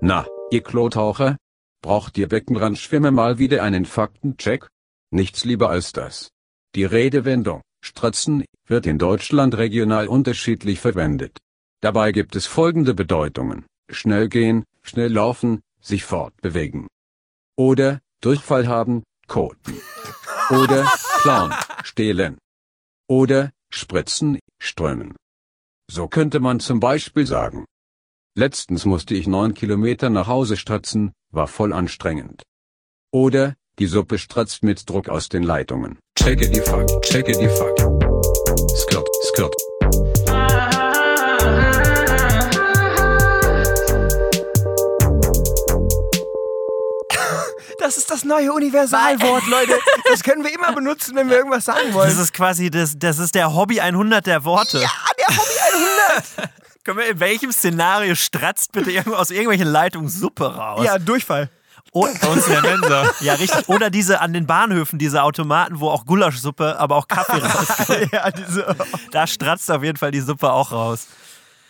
Na, 0.06 0.28
ihr 0.52 0.62
Klotaucher? 0.62 1.38
Braucht 1.82 2.18
ihr 2.18 2.28
Beckenrandschwimmer 2.28 3.12
mal 3.12 3.38
wieder 3.38 3.64
einen 3.64 3.86
Faktencheck? 3.86 4.68
Nichts 5.12 5.46
lieber 5.46 5.70
als 5.70 5.94
das. 5.94 6.30
Die 6.76 6.84
Redewendung, 6.84 7.62
stratzen, 7.82 8.44
wird 8.68 8.86
in 8.86 8.98
Deutschland 8.98 9.56
regional 9.56 10.10
unterschiedlich 10.10 10.82
verwendet. 10.82 11.38
Dabei 11.80 12.12
gibt 12.12 12.36
es 12.36 12.48
folgende 12.48 12.94
Bedeutungen. 12.94 13.66
Schnell 13.90 14.28
gehen, 14.28 14.66
schnell 14.82 15.10
laufen, 15.10 15.62
sich 15.80 16.04
fortbewegen. 16.04 16.90
Oder, 17.56 18.02
Durchfall 18.20 18.68
haben, 18.68 19.04
koten. 19.28 19.80
Oder, 20.50 20.84
klauen, 21.22 21.54
stehlen. 21.86 22.40
Oder, 23.08 23.52
spritzen, 23.70 24.38
strömen. 24.60 25.16
So 25.90 26.10
könnte 26.10 26.42
man 26.42 26.60
zum 26.60 26.82
Beispiel 26.82 27.26
sagen. 27.26 27.64
Letztens 28.36 28.86
musste 28.86 29.14
ich 29.14 29.28
neun 29.28 29.54
Kilometer 29.54 30.10
nach 30.10 30.26
Hause 30.26 30.58
stratzen, 30.58 31.12
war 31.32 31.46
voll 31.46 31.72
anstrengend. 31.72 32.42
Oder, 33.12 33.54
die 33.78 33.86
Suppe 33.86 34.18
stratzt 34.18 34.64
mit 34.64 34.90
Druck 34.90 35.08
aus 35.08 35.30
den 35.30 35.44
Leitungen. 35.44 36.00
Checke 36.18 36.50
die 36.50 36.62
Fuck, 36.62 36.88
checke 37.04 37.34
die 37.34 37.48
Fuck. 37.48 37.78
Skirt, 38.76 39.08
skirt. 39.26 39.56
Das 47.78 47.98
ist 47.98 48.10
das 48.10 48.26
neue 48.26 48.52
Universalwort, 48.52 49.46
Leute. 49.46 49.78
Das 50.10 50.24
können 50.24 50.44
wir 50.44 50.54
immer 50.54 50.74
benutzen, 50.74 51.16
wenn 51.16 51.30
wir 51.30 51.38
irgendwas 51.38 51.66
sagen 51.66 51.94
wollen. 51.94 52.10
Das 52.10 52.18
ist 52.18 52.34
quasi, 52.34 52.72
das, 52.72 52.98
das 52.98 53.20
ist 53.20 53.36
der 53.36 53.54
Hobby 53.54 53.80
100 53.80 54.26
der 54.26 54.44
Worte. 54.44 54.80
Ja, 54.80 54.90
der 55.20 55.38
Hobby 55.38 55.54
100. 56.38 56.50
Können 56.84 56.98
wir, 56.98 57.08
in 57.10 57.20
welchem 57.20 57.52
Szenario 57.52 58.16
stratzt 58.16 58.72
bitte 58.74 58.92
irgendwo 58.92 59.16
aus 59.18 59.30
irgendwelchen 59.32 59.68
Leitungen 59.68 60.10
Suppe 60.10 60.54
raus? 60.56 60.84
Ja, 60.86 61.00
Durchfall. 61.00 61.50
O- 61.94 62.08
Bei 62.22 62.28
uns 62.28 62.48
in 62.48 62.54
der 62.54 62.62
Mensa. 62.62 63.06
ja, 63.22 63.34
richtig. 63.36 63.70
Oder 63.70 63.90
diese 63.90 64.20
an 64.20 64.34
den 64.34 64.48
Bahnhöfen, 64.48 64.98
diese 65.00 65.22
Automaten, 65.24 65.80
wo 65.80 65.90
auch 65.90 66.06
Gulaschsuppe, 66.06 66.80
aber 66.80 66.96
auch 66.96 67.08
Kaffee 67.08 67.38
rauskommt. 67.42 68.12
ja, 68.12 68.32
diese. 68.32 68.76
Da 69.12 69.28
stratzt 69.28 69.70
auf 69.72 69.84
jeden 69.84 69.98
Fall 69.98 70.12
die 70.12 70.22
Suppe 70.22 70.52
auch 70.52 70.72
raus. 70.72 71.08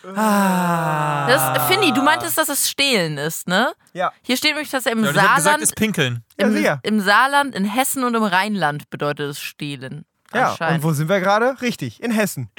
Das, 0.02 1.66
Finny, 1.68 1.92
du 1.92 2.02
meintest, 2.02 2.36
dass 2.36 2.48
es 2.48 2.68
Stehlen 2.68 3.16
ist, 3.18 3.48
ne? 3.48 3.72
Ja. 3.92 4.12
Hier 4.22 4.36
steht 4.36 4.52
nämlich, 4.52 4.70
dass 4.70 4.84
er 4.86 4.92
im 4.92 5.02
Ja, 5.02 5.06
hab 5.08 5.14
gesagt, 5.14 5.42
Saarland, 5.42 5.62
ist 5.62 5.76
Pinkeln. 5.76 6.24
Ja, 6.38 6.46
im, 6.46 6.52
sicher. 6.52 6.80
im 6.82 7.00
Saarland, 7.00 7.54
in 7.54 7.64
Hessen 7.64 8.04
und 8.04 8.14
im 8.14 8.22
Rheinland 8.22 8.90
bedeutet 8.90 9.30
es 9.30 9.40
Stehlen. 9.40 10.04
Ja, 10.34 10.56
und 10.70 10.82
wo 10.82 10.92
sind 10.92 11.08
wir 11.08 11.20
gerade? 11.20 11.60
Richtig, 11.62 12.02
in 12.02 12.10
Hessen. 12.10 12.50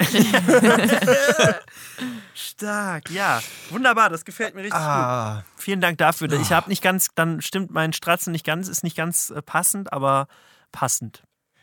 Stark, 2.34 3.10
ja. 3.10 3.40
Wunderbar, 3.70 4.08
das 4.10 4.24
gefällt 4.24 4.54
mir 4.54 4.62
richtig 4.62 4.78
gut. 4.78 4.86
Ah, 4.86 5.44
Vielen 5.56 5.80
Dank 5.80 5.98
dafür. 5.98 6.30
Ich 6.32 6.52
habe 6.52 6.68
nicht 6.68 6.82
ganz, 6.82 7.08
dann 7.14 7.40
stimmt 7.42 7.70
mein 7.70 7.92
Stratzen 7.92 8.32
nicht 8.32 8.44
ganz, 8.46 8.68
ist 8.68 8.82
nicht 8.84 8.96
ganz 8.96 9.30
äh, 9.30 9.42
passend, 9.42 9.92
aber 9.92 10.26
passend. 10.72 11.22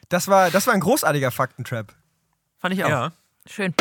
das 0.10 0.27
war, 0.27 0.51
das 0.51 0.67
war 0.67 0.74
ein 0.74 0.79
großartiger 0.79 1.32
Faktentrap. 1.32 1.93
Fand 2.60 2.74
ich 2.74 2.84
auch. 2.84 2.89
Ja. 2.89 3.12
Schön. 3.48 3.74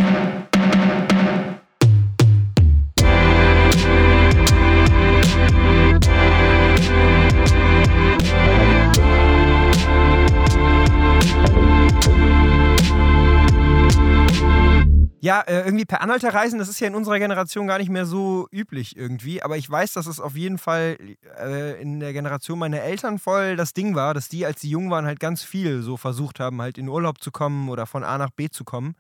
Ja, 15.24 15.40
äh, 15.42 15.60
irgendwie 15.60 15.84
per 15.84 16.00
Anhalter 16.00 16.34
reisen, 16.34 16.58
das 16.58 16.68
ist 16.68 16.80
ja 16.80 16.88
in 16.88 16.96
unserer 16.96 17.20
Generation 17.20 17.68
gar 17.68 17.78
nicht 17.78 17.90
mehr 17.90 18.06
so 18.06 18.48
üblich 18.50 18.96
irgendwie. 18.96 19.40
Aber 19.40 19.56
ich 19.56 19.70
weiß, 19.70 19.92
dass 19.92 20.06
es 20.06 20.18
auf 20.18 20.34
jeden 20.34 20.58
Fall 20.58 20.96
äh, 21.38 21.80
in 21.80 22.00
der 22.00 22.12
Generation 22.12 22.58
meiner 22.58 22.80
Eltern 22.80 23.20
voll 23.20 23.54
das 23.54 23.72
Ding 23.72 23.94
war, 23.94 24.14
dass 24.14 24.28
die, 24.28 24.44
als 24.44 24.62
sie 24.62 24.70
jung 24.70 24.90
waren, 24.90 25.06
halt 25.06 25.20
ganz 25.20 25.44
viel 25.44 25.82
so 25.82 25.96
versucht 25.96 26.40
haben, 26.40 26.60
halt 26.60 26.76
in 26.76 26.88
Urlaub 26.88 27.22
zu 27.22 27.30
kommen 27.30 27.68
oder 27.68 27.86
von 27.86 28.02
A 28.02 28.18
nach 28.18 28.30
B 28.30 28.48
zu 28.48 28.64
kommen. 28.64 28.96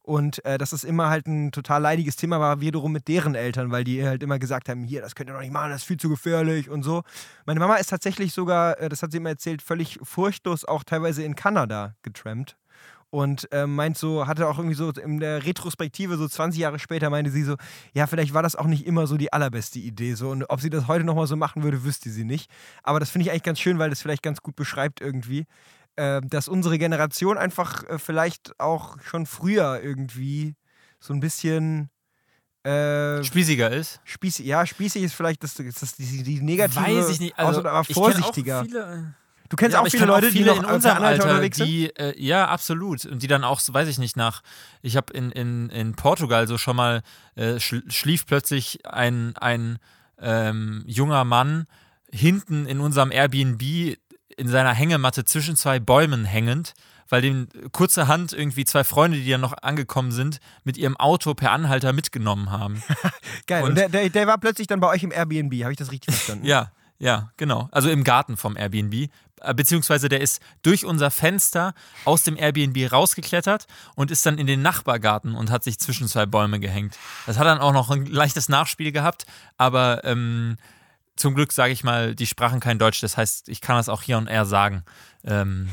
Und 0.00 0.42
äh, 0.46 0.56
dass 0.56 0.72
es 0.72 0.82
immer 0.82 1.10
halt 1.10 1.26
ein 1.26 1.52
total 1.52 1.82
leidiges 1.82 2.16
Thema 2.16 2.40
war, 2.40 2.62
wiederum 2.62 2.92
mit 2.92 3.06
deren 3.06 3.34
Eltern, 3.34 3.70
weil 3.70 3.84
die 3.84 4.02
halt 4.02 4.22
immer 4.22 4.38
gesagt 4.38 4.70
haben, 4.70 4.82
hier, 4.82 5.02
das 5.02 5.14
könnt 5.14 5.28
ihr 5.28 5.34
doch 5.34 5.40
nicht 5.42 5.52
machen, 5.52 5.72
das 5.72 5.82
ist 5.82 5.86
viel 5.88 5.98
zu 5.98 6.08
gefährlich 6.08 6.70
und 6.70 6.84
so. 6.84 7.02
Meine 7.44 7.60
Mama 7.60 7.74
ist 7.74 7.90
tatsächlich 7.90 8.32
sogar, 8.32 8.80
äh, 8.80 8.88
das 8.88 9.02
hat 9.02 9.12
sie 9.12 9.18
immer 9.18 9.28
erzählt, 9.28 9.60
völlig 9.60 9.98
furchtlos 10.02 10.64
auch 10.64 10.84
teilweise 10.84 11.22
in 11.22 11.34
Kanada 11.34 11.96
getrampt. 12.00 12.56
Und 13.10 13.48
ähm, 13.52 13.74
meint 13.74 13.96
so, 13.96 14.26
hatte 14.26 14.48
auch 14.48 14.58
irgendwie 14.58 14.74
so 14.74 14.90
in 14.90 15.20
der 15.20 15.44
Retrospektive, 15.44 16.16
so 16.16 16.26
20 16.26 16.60
Jahre 16.60 16.78
später, 16.78 17.08
meinte 17.08 17.30
sie 17.30 17.44
so, 17.44 17.56
ja, 17.94 18.06
vielleicht 18.06 18.34
war 18.34 18.42
das 18.42 18.56
auch 18.56 18.66
nicht 18.66 18.84
immer 18.84 19.06
so 19.06 19.16
die 19.16 19.32
allerbeste 19.32 19.78
Idee. 19.78 20.14
So. 20.14 20.30
Und 20.30 20.44
ob 20.50 20.60
sie 20.60 20.70
das 20.70 20.88
heute 20.88 21.04
nochmal 21.04 21.26
so 21.26 21.36
machen 21.36 21.62
würde, 21.62 21.84
wüsste 21.84 22.10
sie 22.10 22.24
nicht. 22.24 22.50
Aber 22.82 23.00
das 23.00 23.10
finde 23.10 23.24
ich 23.24 23.30
eigentlich 23.30 23.44
ganz 23.44 23.60
schön, 23.60 23.78
weil 23.78 23.90
das 23.90 24.02
vielleicht 24.02 24.22
ganz 24.22 24.42
gut 24.42 24.56
beschreibt 24.56 25.00
irgendwie, 25.00 25.46
äh, 25.94 26.20
dass 26.22 26.48
unsere 26.48 26.78
Generation 26.78 27.38
einfach 27.38 27.84
äh, 27.84 27.98
vielleicht 27.98 28.58
auch 28.60 29.00
schon 29.00 29.24
früher 29.24 29.80
irgendwie 29.82 30.56
so 30.98 31.14
ein 31.14 31.20
bisschen 31.20 31.90
äh, 32.66 33.22
Spießiger 33.22 33.70
ist. 33.70 34.00
spießig, 34.02 34.44
ja, 34.44 34.66
spießig 34.66 35.04
ist 35.04 35.14
vielleicht 35.14 35.44
das, 35.44 35.56
ist 35.60 35.82
das 35.82 35.94
die, 35.94 36.24
die 36.24 36.40
negative 36.40 36.84
Weiß 36.84 37.10
ich 37.10 37.20
nicht. 37.20 37.38
Also, 37.38 37.64
aber 37.64 37.84
ich 37.88 37.94
vorsichtiger. 37.94 38.64
viele, 38.64 39.14
du 39.48 39.56
kennst 39.56 39.74
Ja, 39.74 39.80
auch 39.82 39.86
viele 39.88 40.06
Leute, 40.06 40.30
die 40.30 40.44
noch 40.44 40.58
in 40.58 40.64
unserem 40.64 40.96
Anhalter 40.98 41.22
Alter, 41.24 41.30
unterwegs 41.34 41.56
sind. 41.58 41.66
die, 41.66 41.86
äh, 41.96 42.14
ja, 42.22 42.48
absolut. 42.48 43.04
Und 43.04 43.22
die 43.22 43.26
dann 43.26 43.44
auch, 43.44 43.60
weiß 43.66 43.88
ich 43.88 43.98
nicht, 43.98 44.16
nach, 44.16 44.42
ich 44.82 44.96
habe 44.96 45.12
in, 45.12 45.30
in, 45.30 45.68
in 45.70 45.94
Portugal 45.94 46.46
so 46.48 46.58
schon 46.58 46.76
mal, 46.76 47.02
äh, 47.34 47.58
schl 47.60 47.82
schlief 47.90 48.26
plötzlich 48.26 48.86
ein, 48.86 49.36
ein 49.36 49.78
ähm, 50.20 50.82
junger 50.86 51.24
Mann 51.24 51.66
hinten 52.12 52.66
in 52.66 52.80
unserem 52.80 53.10
Airbnb 53.12 53.62
in 54.36 54.48
seiner 54.48 54.72
Hängematte 54.72 55.24
zwischen 55.24 55.56
zwei 55.56 55.78
Bäumen 55.78 56.24
hängend, 56.24 56.74
weil 57.08 57.22
dem 57.22 57.48
kurzerhand 57.72 58.32
irgendwie 58.32 58.64
zwei 58.64 58.84
Freunde, 58.84 59.18
die 59.18 59.30
dann 59.30 59.40
noch 59.40 59.54
angekommen 59.62 60.10
sind, 60.12 60.40
mit 60.64 60.76
ihrem 60.76 60.96
Auto 60.96 61.34
per 61.34 61.52
Anhalter 61.52 61.92
mitgenommen 61.92 62.50
haben. 62.50 62.82
Geil. 63.46 63.62
Und, 63.62 63.70
Und- 63.70 63.74
der, 63.78 63.88
der, 63.88 64.08
der 64.10 64.26
war 64.26 64.38
plötzlich 64.38 64.66
dann 64.66 64.80
bei 64.80 64.88
euch 64.88 65.02
im 65.02 65.12
Airbnb. 65.12 65.52
Habe 65.62 65.72
ich 65.72 65.78
das 65.78 65.90
richtig 65.92 66.14
verstanden? 66.14 66.44
Ja, 66.46 66.70
ja, 66.98 67.30
genau. 67.36 67.68
Also 67.72 67.90
im 67.90 68.04
Garten 68.04 68.36
vom 68.36 68.56
Airbnb. 68.56 69.08
Äh, 69.40 69.54
Beziehungsweise 69.54 70.08
der 70.08 70.20
ist 70.20 70.40
durch 70.62 70.84
unser 70.84 71.10
Fenster 71.10 71.74
aus 72.04 72.22
dem 72.22 72.36
Airbnb 72.36 72.90
rausgeklettert 72.90 73.66
und 73.94 74.10
ist 74.10 74.24
dann 74.26 74.38
in 74.38 74.46
den 74.46 74.62
Nachbargarten 74.62 75.34
und 75.34 75.50
hat 75.50 75.64
sich 75.64 75.78
zwischen 75.78 76.08
zwei 76.08 76.26
Bäume 76.26 76.60
gehängt. 76.60 76.96
Das 77.26 77.38
hat 77.38 77.46
dann 77.46 77.58
auch 77.58 77.72
noch 77.72 77.90
ein 77.90 78.06
leichtes 78.06 78.48
Nachspiel 78.48 78.92
gehabt, 78.92 79.26
aber 79.56 80.04
ähm, 80.04 80.56
zum 81.16 81.34
Glück 81.34 81.52
sage 81.52 81.72
ich 81.72 81.82
mal, 81.82 82.14
die 82.14 82.26
sprachen 82.26 82.60
kein 82.60 82.78
Deutsch. 82.78 83.00
Das 83.00 83.16
heißt, 83.16 83.48
ich 83.48 83.60
kann 83.60 83.76
das 83.76 83.88
auch 83.88 84.02
hier 84.02 84.18
und 84.18 84.28
er 84.28 84.44
sagen. 84.44 84.84
Ähm, 85.24 85.68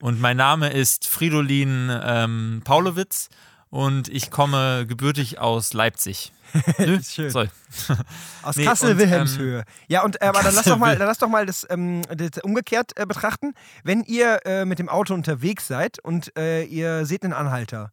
und 0.00 0.20
mein 0.20 0.36
Name 0.36 0.70
ist 0.70 1.08
Fridolin 1.08 1.90
ähm, 2.02 2.62
Paulowitz 2.64 3.30
und 3.74 4.08
ich 4.08 4.30
komme 4.30 4.86
gebürtig 4.86 5.38
aus 5.40 5.72
Leipzig. 5.72 6.32
Nö, 6.78 7.00
Schön. 7.02 7.30
Sorry. 7.30 7.48
Aus 8.42 8.54
Nee, 8.54 8.64
Kassel-Wilhelmshöhe. 8.64 9.64
ja, 9.88 10.04
und 10.04 10.22
äh, 10.22 10.26
aber 10.26 10.42
dann 10.44 10.54
lass 10.54 10.66
doch 10.66 10.78
mal, 10.78 10.96
dann 10.96 11.08
lass 11.08 11.18
doch 11.18 11.28
mal 11.28 11.44
das, 11.46 11.66
ähm, 11.68 12.02
das 12.14 12.40
umgekehrt 12.44 12.92
äh, 12.96 13.06
betrachten. 13.06 13.54
Wenn 13.82 14.04
ihr 14.04 14.38
äh, 14.46 14.64
mit 14.64 14.78
dem 14.78 14.88
Auto 14.88 15.14
unterwegs 15.14 15.66
seid 15.66 15.98
und 15.98 16.36
äh, 16.38 16.62
ihr 16.62 17.04
seht 17.06 17.24
einen 17.24 17.32
Anhalter, 17.32 17.90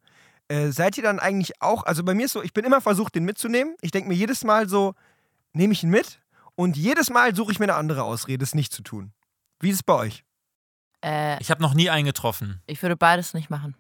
äh, 0.50 0.70
seid 0.70 0.98
ihr 0.98 1.04
dann 1.04 1.20
eigentlich 1.20 1.60
auch, 1.62 1.84
also 1.86 2.04
bei 2.04 2.14
mir 2.14 2.26
ist 2.26 2.34
so, 2.34 2.44
ich 2.44 2.54
bin 2.54 2.64
immer 2.64 2.82
versucht, 2.82 3.16
den 3.16 3.24
mitzunehmen. 3.26 3.76
Ich 3.82 3.90
denke 3.90 4.08
mir 4.10 4.16
jedes 4.16 4.44
Mal 4.44 4.70
so, 4.70 4.94
nehme 5.54 5.74
ich 5.74 5.82
ihn 5.82 5.90
mit 5.90 6.20
und 6.56 6.78
jedes 6.78 7.10
Mal 7.10 7.34
suche 7.36 7.52
ich 7.54 7.58
mir 7.60 7.66
eine 7.66 7.76
andere 7.76 8.04
Ausrede, 8.04 8.44
es 8.44 8.54
nicht 8.54 8.72
zu 8.72 8.84
tun. 8.84 9.12
Wie 9.60 9.70
ist 9.70 9.78
es 9.78 9.84
bei 9.84 9.96
euch? 9.96 10.24
Äh, 11.04 11.42
Ich 11.42 11.50
habe 11.50 11.64
noch 11.64 11.74
nie 11.74 11.90
einen 11.90 12.06
getroffen. 12.06 12.62
ich 12.68 12.80
würde 12.84 12.96
beides 12.96 13.34
nicht 13.34 13.50
machen. 13.50 13.76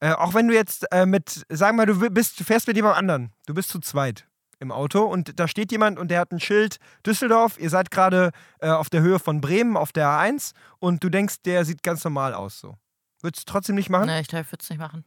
Äh, 0.00 0.12
auch 0.12 0.34
wenn 0.34 0.48
du 0.48 0.54
jetzt 0.54 0.86
äh, 0.92 1.06
mit, 1.06 1.44
sag 1.48 1.74
mal, 1.74 1.86
du 1.86 2.10
bist, 2.10 2.38
du 2.38 2.44
fährst 2.44 2.68
mit 2.68 2.76
jemandem 2.76 2.98
anderen, 2.98 3.32
du 3.46 3.54
bist 3.54 3.70
zu 3.70 3.80
zweit 3.80 4.26
im 4.60 4.72
Auto 4.72 5.04
und 5.04 5.38
da 5.38 5.48
steht 5.48 5.72
jemand 5.72 5.98
und 5.98 6.08
der 6.08 6.20
hat 6.20 6.32
ein 6.32 6.40
Schild 6.40 6.78
Düsseldorf, 7.06 7.58
ihr 7.58 7.70
seid 7.70 7.90
gerade 7.90 8.30
äh, 8.60 8.68
auf 8.68 8.90
der 8.90 9.02
Höhe 9.02 9.18
von 9.18 9.40
Bremen 9.40 9.76
auf 9.76 9.92
der 9.92 10.08
A1 10.08 10.52
und 10.78 11.02
du 11.02 11.08
denkst, 11.08 11.42
der 11.44 11.64
sieht 11.64 11.82
ganz 11.82 12.04
normal 12.04 12.34
aus 12.34 12.60
so. 12.60 12.76
Würdest 13.20 13.48
du 13.48 13.52
trotzdem 13.52 13.74
nicht 13.74 13.90
machen? 13.90 14.06
Nee, 14.06 14.20
ich 14.20 14.32
würde 14.32 14.46
es 14.60 14.70
nicht 14.70 14.78
machen. 14.78 15.04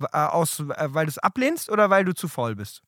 Äh, 0.00 0.18
aus, 0.18 0.60
äh, 0.60 0.88
weil 0.88 1.06
du 1.06 1.10
es 1.10 1.18
ablehnst 1.18 1.70
oder 1.70 1.90
weil 1.90 2.04
du 2.04 2.14
zu 2.14 2.28
faul 2.28 2.56
bist? 2.56 2.82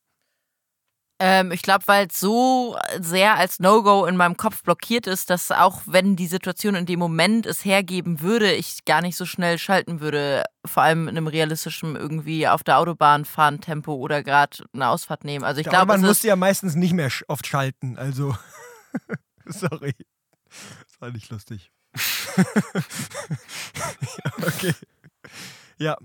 Ähm, 1.23 1.51
ich 1.51 1.61
glaube, 1.61 1.83
weil 1.85 2.07
es 2.07 2.19
so 2.19 2.75
sehr 2.99 3.35
als 3.35 3.59
No-Go 3.59 4.07
in 4.07 4.17
meinem 4.17 4.37
Kopf 4.37 4.63
blockiert 4.63 5.05
ist, 5.05 5.29
dass 5.29 5.51
auch 5.51 5.83
wenn 5.85 6.15
die 6.15 6.25
Situation 6.25 6.73
in 6.73 6.87
dem 6.87 6.97
Moment 6.97 7.45
es 7.45 7.63
hergeben 7.63 8.21
würde, 8.21 8.51
ich 8.51 8.85
gar 8.85 9.03
nicht 9.03 9.15
so 9.15 9.27
schnell 9.27 9.59
schalten 9.59 9.99
würde. 9.99 10.43
Vor 10.65 10.81
allem 10.81 11.07
in 11.07 11.15
einem 11.15 11.27
realistischen 11.27 11.95
irgendwie 11.95 12.47
auf 12.47 12.63
der 12.63 12.79
Autobahn 12.79 13.25
fahren 13.25 13.61
Tempo 13.61 13.93
oder 13.93 14.23
gerade 14.23 14.63
eine 14.73 14.89
Ausfahrt 14.89 15.23
nehmen. 15.23 15.45
Also 15.45 15.61
ich 15.61 15.67
glaube, 15.67 15.85
man 15.85 16.01
muss 16.01 16.23
ja 16.23 16.35
meistens 16.35 16.73
nicht 16.73 16.93
mehr 16.93 17.11
oft 17.27 17.45
schalten, 17.45 17.97
also. 17.99 18.35
Sorry. 19.45 19.93
Das 20.49 21.01
war 21.01 21.11
nicht 21.11 21.29
lustig. 21.29 21.71
ja, 22.37 22.45
okay. 24.47 24.73
Ja, 25.77 25.97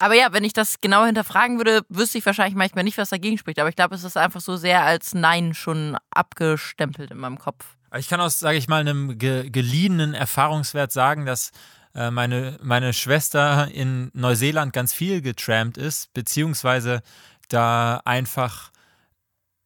Aber 0.00 0.14
ja, 0.14 0.32
wenn 0.32 0.44
ich 0.44 0.54
das 0.54 0.80
genau 0.80 1.04
hinterfragen 1.04 1.58
würde, 1.58 1.82
wüsste 1.90 2.16
ich 2.16 2.24
wahrscheinlich 2.24 2.56
manchmal 2.56 2.84
nicht, 2.84 2.96
was 2.96 3.10
dagegen 3.10 3.36
spricht. 3.36 3.58
Aber 3.58 3.68
ich 3.68 3.76
glaube, 3.76 3.94
es 3.94 4.02
ist 4.02 4.16
einfach 4.16 4.40
so 4.40 4.56
sehr 4.56 4.82
als 4.82 5.12
Nein 5.12 5.52
schon 5.52 5.96
abgestempelt 6.10 7.10
in 7.10 7.18
meinem 7.18 7.38
Kopf. 7.38 7.76
Ich 7.98 8.08
kann 8.08 8.18
aus, 8.18 8.38
sage 8.38 8.56
ich 8.56 8.66
mal, 8.66 8.80
einem 8.80 9.18
ge 9.18 9.50
geliehenen 9.50 10.14
Erfahrungswert 10.14 10.90
sagen, 10.90 11.26
dass 11.26 11.52
äh, 11.94 12.10
meine, 12.10 12.58
meine 12.62 12.94
Schwester 12.94 13.68
in 13.70 14.10
Neuseeland 14.14 14.72
ganz 14.72 14.94
viel 14.94 15.20
getrampt 15.20 15.76
ist, 15.76 16.14
beziehungsweise 16.14 17.02
da 17.48 18.00
einfach 18.06 18.70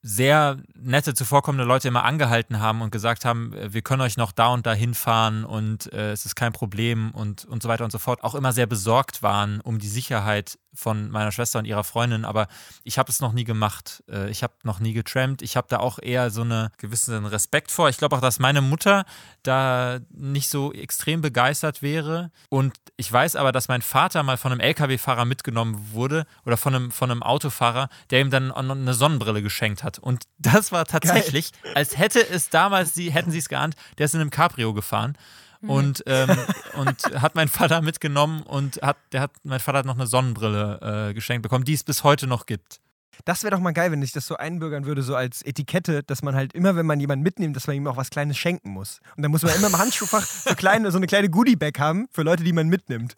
sehr 0.06 0.58
nette, 0.74 1.14
zuvorkommende 1.14 1.64
Leute 1.64 1.88
immer 1.88 2.04
angehalten 2.04 2.60
haben 2.60 2.82
und 2.82 2.90
gesagt 2.90 3.24
haben, 3.24 3.54
äh, 3.54 3.72
wir 3.72 3.80
können 3.80 4.02
euch 4.02 4.18
noch 4.18 4.32
da 4.32 4.48
und 4.48 4.66
da 4.66 4.74
hinfahren 4.74 5.44
und 5.46 5.90
äh, 5.94 6.12
es 6.12 6.26
ist 6.26 6.34
kein 6.34 6.52
Problem 6.52 7.10
und, 7.12 7.46
und 7.46 7.62
so 7.62 7.70
weiter 7.70 7.84
und 7.84 7.90
so 7.90 7.98
fort, 7.98 8.22
auch 8.22 8.34
immer 8.34 8.52
sehr 8.52 8.66
besorgt 8.66 9.22
waren 9.22 9.62
um 9.62 9.78
die 9.78 9.88
Sicherheit 9.88 10.58
von 10.74 11.10
meiner 11.10 11.32
Schwester 11.32 11.58
und 11.58 11.64
ihrer 11.64 11.84
Freundin, 11.84 12.24
aber 12.24 12.48
ich 12.82 12.98
habe 12.98 13.10
es 13.10 13.20
noch 13.20 13.32
nie 13.32 13.44
gemacht. 13.44 14.02
Äh, 14.10 14.30
Ich 14.30 14.42
habe 14.42 14.54
noch 14.64 14.80
nie 14.80 14.92
getrampt. 14.92 15.40
Ich 15.40 15.56
habe 15.56 15.68
da 15.70 15.78
auch 15.78 15.98
eher 16.00 16.30
so 16.30 16.42
eine 16.42 16.70
gewissen 16.78 17.24
Respekt 17.26 17.70
vor. 17.70 17.88
Ich 17.88 17.96
glaube 17.96 18.16
auch, 18.16 18.20
dass 18.20 18.40
meine 18.40 18.60
Mutter 18.60 19.04
da 19.42 20.00
nicht 20.10 20.48
so 20.48 20.72
extrem 20.72 21.20
begeistert 21.20 21.80
wäre. 21.80 22.30
Und 22.48 22.74
ich 22.96 23.10
weiß 23.10 23.36
aber, 23.36 23.52
dass 23.52 23.68
mein 23.68 23.82
Vater 23.82 24.22
mal 24.22 24.36
von 24.36 24.50
einem 24.52 24.60
LKW-Fahrer 24.60 25.24
mitgenommen 25.24 25.90
wurde 25.92 26.26
oder 26.44 26.56
von 26.56 26.74
einem, 26.74 26.90
von 26.90 27.10
einem 27.10 27.22
Autofahrer, 27.22 27.88
der 28.10 28.20
ihm 28.20 28.30
dann 28.30 28.50
eine 28.50 28.94
Sonnenbrille 28.94 29.42
geschenkt 29.42 29.84
hatte. 29.84 29.93
Hat. 29.94 29.98
Und 29.98 30.24
das 30.38 30.72
war 30.72 30.84
tatsächlich, 30.84 31.52
als 31.74 31.96
hätte 31.96 32.20
es 32.28 32.50
damals, 32.50 32.94
sie, 32.94 33.10
hätten 33.10 33.30
sie 33.30 33.38
es 33.38 33.48
geahnt, 33.48 33.74
der 33.98 34.06
ist 34.06 34.14
in 34.14 34.20
einem 34.20 34.30
Cabrio 34.30 34.74
gefahren. 34.74 35.16
Und, 35.62 36.02
ähm, 36.06 36.28
und 36.74 37.22
hat 37.22 37.34
mein 37.34 37.48
Vater 37.48 37.80
mitgenommen 37.80 38.42
und 38.42 38.82
hat, 38.82 38.98
der 39.12 39.22
hat, 39.22 39.30
mein 39.44 39.60
Vater 39.60 39.78
hat 39.78 39.86
noch 39.86 39.94
eine 39.94 40.06
Sonnenbrille 40.06 41.08
äh, 41.08 41.14
geschenkt 41.14 41.42
bekommen, 41.42 41.64
die 41.64 41.72
es 41.72 41.84
bis 41.84 42.04
heute 42.04 42.26
noch 42.26 42.44
gibt. 42.44 42.80
Das 43.24 43.42
wäre 43.44 43.52
doch 43.52 43.60
mal 43.60 43.72
geil, 43.72 43.90
wenn 43.92 44.02
sich 44.02 44.12
das 44.12 44.26
so 44.26 44.36
einbürgern 44.36 44.84
würde, 44.84 45.02
so 45.02 45.14
als 45.14 45.40
Etikette, 45.42 46.02
dass 46.02 46.22
man 46.22 46.34
halt 46.34 46.52
immer, 46.52 46.76
wenn 46.76 46.84
man 46.84 47.00
jemanden 47.00 47.22
mitnimmt, 47.22 47.56
dass 47.56 47.66
man 47.66 47.76
ihm 47.76 47.86
auch 47.86 47.96
was 47.96 48.10
Kleines 48.10 48.36
schenken 48.36 48.70
muss. 48.70 49.00
Und 49.16 49.22
dann 49.22 49.30
muss 49.30 49.42
man 49.42 49.54
immer 49.54 49.68
im 49.68 49.78
Handschuhfach 49.78 50.22
so, 50.26 50.54
kleine, 50.54 50.90
so 50.90 50.98
eine 50.98 51.06
kleine 51.06 51.30
Goodie-Bag 51.30 51.78
haben 51.78 52.08
für 52.10 52.22
Leute, 52.22 52.44
die 52.44 52.52
man 52.52 52.68
mitnimmt. 52.68 53.16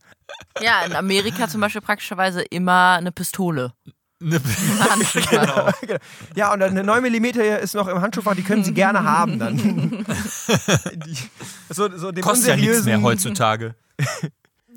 Ja, 0.61 0.85
in 0.85 0.95
Amerika 0.95 1.49
zum 1.49 1.61
Beispiel 1.61 1.81
praktischerweise 1.81 2.43
immer 2.43 2.97
eine 2.99 3.11
Pistole. 3.11 3.73
Ne- 4.19 4.37
Im 4.37 4.91
Handschuhfach. 4.91 5.81
Genau. 5.81 5.99
Ja, 6.35 6.53
und 6.53 6.63
eine 6.63 6.83
9 6.83 7.03
mm 7.03 7.25
ist 7.63 7.75
noch 7.75 7.87
im 7.89 8.01
Handschuhfach, 8.01 8.35
die 8.35 8.43
können 8.43 8.65
Sie 8.65 8.73
gerne 8.73 9.05
haben 9.05 9.39
dann. 9.39 9.57
Die, 9.59 11.17
so, 11.69 11.95
so 11.97 12.13
Kostet 12.13 12.49
ja 12.49 12.57
nichts 12.57 12.85
mehr 12.85 13.03
heutzutage. 13.03 13.75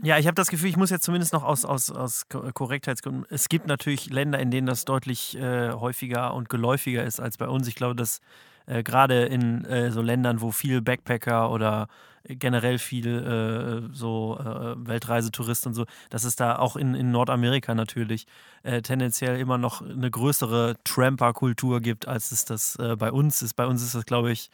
Ja, 0.02 0.17
ich 0.17 0.28
habe 0.28 0.36
das 0.36 0.47
Gefühl, 0.47 0.69
ich 0.69 0.78
muss 0.78 0.91
jetzt 0.91 1.04
zumindest 1.04 1.34
noch 1.34 1.43
aus, 1.43 1.65
aus, 1.65 1.91
aus 1.91 2.30
Ko- 2.30 2.49
Korrektheitsgründen. 2.54 3.25
Es 3.30 3.49
gibt 3.49 3.67
natürlich 3.67 4.10
Länder, 4.10 4.39
in 4.39 4.49
denen 4.49 4.65
das 4.65 4.86
deutlich 4.86 5.38
äh, 5.38 5.71
häufiger 5.73 6.34
und 6.36 6.47
geläufiger 6.47 7.04
ist 7.04 7.19
als 7.19 7.36
bei 7.36 7.49
uns. 7.49 7.67
Ich 7.67 7.75
glaube, 7.75 7.97
dass 7.97 8.21
äh, 8.65 8.82
gerade 8.82 9.25
in 9.25 9.65
äh, 9.65 9.91
so 9.91 10.02
Ländern, 10.02 10.39
wo 10.39 10.52
viel 10.52 10.82
Backpacker 10.82 11.52
oder 11.52 11.89
generell 12.37 12.77
viel 12.77 13.07
äh, 13.07 13.95
so 13.95 14.37
äh, 14.39 14.87
Weltreisetouristen 14.87 15.69
und 15.69 15.73
so, 15.75 15.85
dass 16.09 16.23
es 16.23 16.35
da 16.35 16.57
auch 16.57 16.75
in, 16.75 16.93
in 16.95 17.11
Nordamerika 17.11 17.73
natürlich 17.73 18.27
äh, 18.63 18.81
tendenziell 18.81 19.39
immer 19.39 19.57
noch 19.57 19.81
eine 19.81 20.11
größere 20.11 20.75
Tramper-Kultur 20.83 21.81
gibt, 21.81 22.07
als 22.07 22.31
es 22.31 22.45
das 22.45 22.75
äh, 22.75 22.95
bei 22.95 23.11
uns 23.11 23.41
ist. 23.41 23.55
Bei 23.55 23.65
uns 23.65 23.83
ist 23.83 23.95
das, 23.95 24.05
glaube 24.05 24.31
ich, 24.31 24.51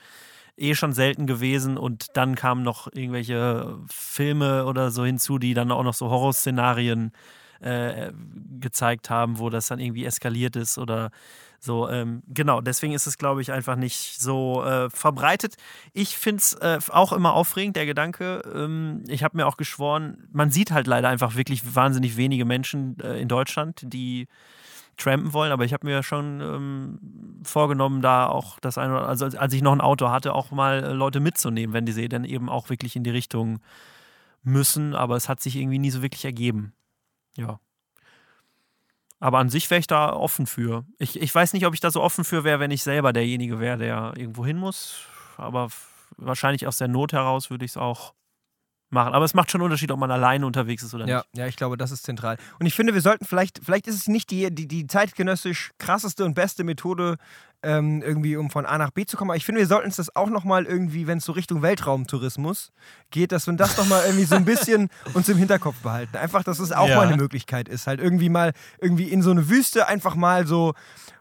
eh 0.57 0.73
schon 0.73 0.93
selten 0.93 1.27
gewesen 1.27 1.77
und 1.77 2.15
dann 2.15 2.35
kamen 2.35 2.63
noch 2.63 2.87
irgendwelche 2.93 3.77
Filme 3.89 4.65
oder 4.65 4.91
so 4.91 5.03
hinzu, 5.03 5.37
die 5.37 5.53
dann 5.53 5.71
auch 5.71 5.83
noch 5.83 5.93
so 5.93 6.09
Horrorszenarien 6.09 7.11
äh, 7.59 8.11
gezeigt 8.59 9.09
haben, 9.09 9.39
wo 9.39 9.49
das 9.49 9.67
dann 9.67 9.79
irgendwie 9.79 10.05
eskaliert 10.05 10.55
ist 10.55 10.77
oder 10.77 11.11
so. 11.65 11.89
Ähm, 11.89 12.23
genau, 12.27 12.61
deswegen 12.61 12.93
ist 12.93 13.07
es, 13.07 13.17
glaube 13.17 13.41
ich, 13.41 13.51
einfach 13.51 13.75
nicht 13.75 14.21
so 14.21 14.63
äh, 14.63 14.89
verbreitet. 14.89 15.55
Ich 15.93 16.17
finde 16.17 16.39
es 16.39 16.53
äh, 16.53 16.79
auch 16.89 17.11
immer 17.11 17.33
aufregend, 17.33 17.75
der 17.75 17.85
Gedanke. 17.85 18.41
Ähm, 18.53 19.03
ich 19.07 19.23
habe 19.23 19.35
mir 19.37 19.47
auch 19.47 19.57
geschworen, 19.57 20.27
man 20.31 20.51
sieht 20.51 20.71
halt 20.71 20.87
leider 20.87 21.09
einfach 21.09 21.35
wirklich 21.35 21.75
wahnsinnig 21.75 22.15
wenige 22.15 22.45
Menschen 22.45 22.97
äh, 23.01 23.19
in 23.19 23.27
Deutschland, 23.27 23.81
die 23.83 24.27
trampen 24.97 25.33
wollen, 25.33 25.51
aber 25.51 25.65
ich 25.65 25.73
habe 25.73 25.85
mir 25.85 26.03
schon 26.03 26.39
ähm, 26.39 26.99
vorgenommen, 27.43 28.01
da 28.01 28.27
auch 28.27 28.59
das 28.61 28.77
eine, 28.77 28.93
oder- 28.93 29.07
also 29.09 29.25
als- 29.25 29.53
ich 29.53 29.61
noch 29.61 29.73
ein 29.73 29.81
Auto 29.81 30.09
hatte, 30.09 30.33
auch 30.33 30.51
mal 30.51 30.83
äh, 30.85 30.93
Leute 30.93 31.19
mitzunehmen, 31.19 31.73
wenn 31.73 31.85
die 31.85 31.91
sie 31.91 32.07
dann 32.07 32.23
eben 32.23 32.47
auch 32.47 32.69
wirklich 32.69 32.95
in 32.95 33.03
die 33.03 33.09
Richtung 33.09 33.59
müssen, 34.43 34.95
aber 34.95 35.17
es 35.17 35.27
hat 35.27 35.41
sich 35.41 35.57
irgendwie 35.57 35.79
nie 35.79 35.91
so 35.91 36.01
wirklich 36.01 36.23
ergeben. 36.23 36.71
Ja. 37.35 37.59
Aber 39.19 39.39
an 39.39 39.49
sich 39.49 39.69
wäre 39.69 39.79
ich 39.79 39.87
da 39.87 40.13
offen 40.13 40.45
für. 40.45 40.85
Ich, 40.97 41.19
ich 41.19 41.33
weiß 41.33 41.53
nicht, 41.53 41.65
ob 41.65 41.73
ich 41.73 41.79
da 41.79 41.89
so 41.89 42.01
offen 42.01 42.25
für 42.25 42.43
wäre, 42.43 42.59
wenn 42.59 42.71
ich 42.71 42.83
selber 42.83 43.13
derjenige 43.13 43.59
wäre, 43.59 43.77
der 43.77 44.13
irgendwo 44.17 44.45
hin 44.45 44.57
muss, 44.57 45.07
aber 45.37 45.69
wahrscheinlich 46.17 46.67
aus 46.67 46.77
der 46.77 46.87
Not 46.87 47.13
heraus 47.13 47.49
würde 47.49 47.65
ich 47.65 47.71
es 47.71 47.77
auch 47.77 48.13
machen. 48.89 49.13
Aber 49.13 49.25
es 49.25 49.33
macht 49.33 49.51
schon 49.51 49.61
einen 49.61 49.65
Unterschied, 49.65 49.91
ob 49.91 49.99
man 49.99 50.11
alleine 50.11 50.45
unterwegs 50.45 50.83
ist 50.83 50.93
oder 50.93 51.07
Ja, 51.07 51.17
nicht. 51.17 51.37
ja, 51.37 51.47
ich 51.47 51.55
glaube, 51.55 51.75
das 51.77 51.91
ist 51.91 52.03
zentral. 52.05 52.37
Und 52.59 52.65
ich 52.65 52.73
finde, 52.75 52.93
wir 52.93 53.01
sollten 53.01 53.25
vielleicht, 53.25 53.59
vielleicht 53.63 53.87
ist 53.87 53.95
es 53.95 54.07
nicht 54.07 54.29
die, 54.31 54.53
die, 54.53 54.67
die 54.67 54.87
zeitgenössisch 54.87 55.71
krasseste 55.79 56.23
und 56.25 56.33
beste 56.35 56.63
Methode, 56.63 57.17
ähm, 57.63 58.03
irgendwie, 58.03 58.37
um 58.37 58.51
von 58.51 58.65
A 58.67 58.77
nach 58.77 58.91
B 58.91 59.05
zu 59.05 59.17
kommen. 59.17 59.31
Aber 59.31 59.37
ich 59.37 59.45
finde, 59.45 59.59
wir 59.59 59.65
sollten 59.67 59.87
uns 59.87 59.95
das 59.95 60.15
auch 60.15 60.29
nochmal 60.29 60.65
irgendwie, 60.65 61.07
wenn 61.07 61.17
es 61.17 61.25
so 61.25 61.31
Richtung 61.31 61.63
Weltraumtourismus 61.63 62.71
geht, 63.09 63.31
dass 63.31 63.47
wir 63.47 63.53
das 63.55 63.75
nochmal 63.77 64.03
irgendwie 64.05 64.25
so 64.25 64.35
ein 64.35 64.45
bisschen 64.45 64.89
uns 65.15 65.27
im 65.29 65.37
Hinterkopf 65.37 65.77
behalten. 65.81 66.15
Einfach, 66.17 66.43
dass 66.43 66.59
es 66.59 66.71
auch 66.71 66.87
Ja. 66.87 66.97
mal 66.97 67.07
eine 67.07 67.17
Möglichkeit 67.17 67.67
ist. 67.67 67.87
Halt 67.87 67.99
irgendwie 67.99 68.29
mal, 68.29 68.53
irgendwie 68.79 69.05
in 69.09 69.23
so 69.23 69.31
eine 69.31 69.49
Wüste 69.49 69.87
einfach 69.87 70.13
mal 70.15 70.45
so 70.45 70.73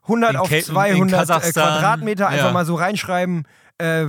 100 0.03 0.33
In 0.33 0.37
auf 0.37 0.48
Ke- 0.48 0.59
in 0.59 0.64
200 0.64 1.31
äh, 1.31 1.53
Quadratmeter 1.53 2.29
einfach 2.29 2.46
ja. 2.46 2.53
mal 2.53 2.66
so 2.66 2.74
reinschreiben, 2.74 3.44
äh, 3.79 4.09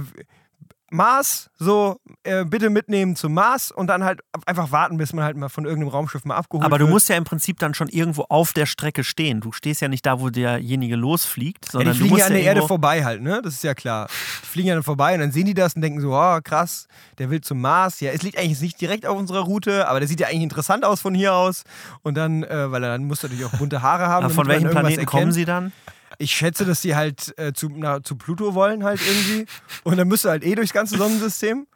Mars, 0.91 1.49
so 1.57 1.99
äh, 2.23 2.45
bitte 2.45 2.69
mitnehmen 2.69 3.15
zum 3.15 3.33
Mars 3.33 3.71
und 3.71 3.87
dann 3.87 4.03
halt 4.03 4.21
einfach 4.45 4.71
warten, 4.71 4.97
bis 4.97 5.13
man 5.13 5.25
halt 5.25 5.35
mal 5.35 5.49
von 5.49 5.65
irgendeinem 5.65 5.89
Raumschiff 5.89 6.25
mal 6.25 6.35
abgeholt 6.35 6.65
Aber 6.65 6.77
du 6.77 6.85
wird. 6.85 6.93
musst 6.93 7.09
ja 7.09 7.17
im 7.17 7.23
Prinzip 7.23 7.57
dann 7.59 7.73
schon 7.73 7.87
irgendwo 7.87 8.25
auf 8.29 8.53
der 8.53 8.65
Strecke 8.65 9.03
stehen. 9.03 9.41
Du 9.41 9.51
stehst 9.51 9.81
ja 9.81 9.87
nicht 9.87 10.05
da, 10.05 10.19
wo 10.19 10.29
derjenige 10.29 10.95
losfliegt, 10.95 11.65
ja, 11.65 11.71
sondern 11.71 11.93
die 11.93 11.99
du 11.99 12.05
fliegen 12.05 12.09
musst 12.11 12.19
ja 12.19 12.27
an 12.27 12.33
der 12.33 12.41
ja 12.43 12.47
Erde 12.49 12.67
vorbei 12.67 13.03
halt, 13.03 13.21
ne? 13.21 13.41
Das 13.43 13.55
ist 13.55 13.63
ja 13.63 13.73
klar. 13.73 14.07
Die 14.43 14.47
fliegen 14.47 14.67
ja 14.69 14.75
dann 14.75 14.83
vorbei 14.83 15.13
und 15.15 15.21
dann 15.21 15.31
sehen 15.31 15.45
die 15.45 15.53
das 15.53 15.75
und 15.75 15.81
denken 15.81 16.01
so, 16.01 16.13
oh, 16.15 16.39
krass, 16.43 16.87
der 17.17 17.29
will 17.29 17.41
zum 17.41 17.61
Mars. 17.61 17.99
Ja, 17.99 18.11
es 18.11 18.21
liegt 18.21 18.37
eigentlich 18.37 18.61
nicht 18.61 18.79
direkt 18.79 19.05
auf 19.05 19.17
unserer 19.17 19.41
Route, 19.41 19.87
aber 19.87 19.99
der 19.99 20.07
sieht 20.07 20.19
ja 20.19 20.27
eigentlich 20.27 20.43
interessant 20.43 20.85
aus 20.85 21.01
von 21.01 21.15
hier 21.15 21.33
aus. 21.33 21.63
Und 22.03 22.15
dann, 22.15 22.43
äh, 22.43 22.71
weil 22.71 22.83
er 22.83 22.89
dann 22.89 23.05
muss 23.05 23.23
natürlich 23.23 23.45
auch 23.45 23.51
bunte 23.57 23.81
Haare 23.81 24.07
haben. 24.07 24.25
Aber 24.25 24.33
von 24.33 24.47
welchem 24.47 24.69
Planeten 24.69 25.05
kommen 25.05 25.19
erkennt. 25.21 25.33
sie 25.33 25.45
dann? 25.45 25.71
Ich 26.17 26.31
schätze, 26.31 26.65
dass 26.65 26.81
die 26.81 26.95
halt 26.95 27.37
äh, 27.37 27.53
zu, 27.53 27.69
na, 27.73 28.01
zu 28.03 28.15
Pluto 28.15 28.53
wollen 28.53 28.83
halt 28.83 29.01
irgendwie. 29.05 29.45
Und 29.83 29.97
dann 29.97 30.07
müsst 30.07 30.25
du 30.25 30.29
halt 30.29 30.43
eh 30.43 30.55
durchs 30.55 30.73
ganze 30.73 30.97
Sonnensystem. 30.97 31.67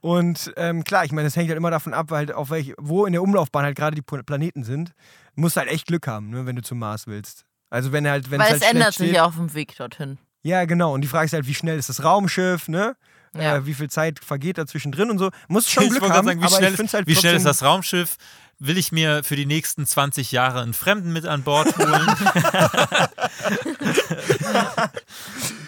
Und 0.00 0.52
ähm, 0.56 0.84
klar, 0.84 1.04
ich 1.04 1.12
meine, 1.12 1.26
das 1.26 1.34
hängt 1.36 1.48
halt 1.48 1.56
immer 1.56 1.70
davon 1.72 1.92
ab, 1.92 2.10
halt 2.12 2.32
auf 2.32 2.50
welch, 2.50 2.72
wo 2.78 3.04
in 3.06 3.12
der 3.12 3.22
Umlaufbahn 3.22 3.64
halt 3.64 3.76
gerade 3.76 3.96
die 3.96 4.02
Pl- 4.02 4.22
Planeten 4.22 4.62
sind. 4.62 4.90
Du 5.34 5.40
musst 5.40 5.56
halt 5.56 5.68
echt 5.68 5.86
Glück 5.86 6.06
haben, 6.06 6.30
ne, 6.30 6.46
wenn 6.46 6.54
du 6.56 6.62
zum 6.62 6.78
Mars 6.78 7.06
willst. 7.08 7.44
Also 7.70 7.90
wenn 7.92 8.04
er 8.04 8.12
halt, 8.12 8.30
wenn 8.30 8.38
Weil 8.40 8.50
halt 8.50 8.62
es 8.62 8.68
ändert 8.70 8.94
steht, 8.94 9.08
sich 9.08 9.16
ja 9.16 9.24
auf 9.24 9.34
dem 9.34 9.52
Weg 9.54 9.76
dorthin. 9.76 10.18
Ja, 10.42 10.64
genau. 10.66 10.94
Und 10.94 11.00
die 11.00 11.08
Frage 11.08 11.26
ist 11.26 11.32
halt, 11.32 11.46
wie 11.48 11.54
schnell 11.54 11.78
ist 11.78 11.88
das 11.88 12.04
Raumschiff, 12.04 12.68
ne? 12.68 12.96
Ja. 13.34 13.56
Äh, 13.56 13.66
wie 13.66 13.74
viel 13.74 13.90
Zeit 13.90 14.20
vergeht 14.24 14.56
dazwischen 14.56 14.92
drin 14.92 15.10
und 15.10 15.18
so. 15.18 15.30
Muss 15.48 15.68
schon 15.68 15.82
Ich 15.82 15.90
Glück 15.90 16.02
wollte 16.02 16.14
haben, 16.14 16.26
gerade 16.26 16.38
sagen, 16.38 16.40
wie, 16.40 16.46
aber 16.46 16.56
schnell, 16.56 16.70
ich 16.70 16.76
find's 16.76 16.94
halt 16.94 17.06
wie 17.06 17.16
schnell 17.16 17.34
ist 17.34 17.44
das 17.44 17.62
Raumschiff? 17.62 18.16
Will 18.60 18.76
ich 18.76 18.90
mir 18.90 19.22
für 19.22 19.36
die 19.36 19.46
nächsten 19.46 19.86
20 19.86 20.32
Jahre 20.32 20.60
einen 20.62 20.74
Fremden 20.74 21.12
mit 21.12 21.24
an 21.26 21.44
Bord 21.44 21.78
holen? 21.78 22.06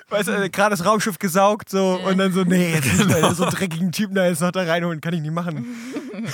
Weißt 0.08 0.26
du, 0.28 0.32
äh, 0.32 0.48
gerade 0.50 0.70
das 0.76 0.84
Raumschiff 0.84 1.20
gesaugt 1.20 1.68
so 1.70 2.00
und 2.04 2.18
dann 2.18 2.32
so, 2.32 2.42
nee, 2.42 2.74
jetzt 2.74 2.98
Genau. 2.98 3.20
da 3.20 3.32
so 3.32 3.44
einen 3.44 3.54
dreckigen 3.54 3.92
Typen 3.92 4.16
da 4.16 4.26
jetzt 4.26 4.40
noch 4.40 4.50
da 4.50 4.64
reinholen, 4.64 5.00
kann 5.00 5.14
ich 5.14 5.20
nicht 5.20 5.32
machen. 5.32 5.64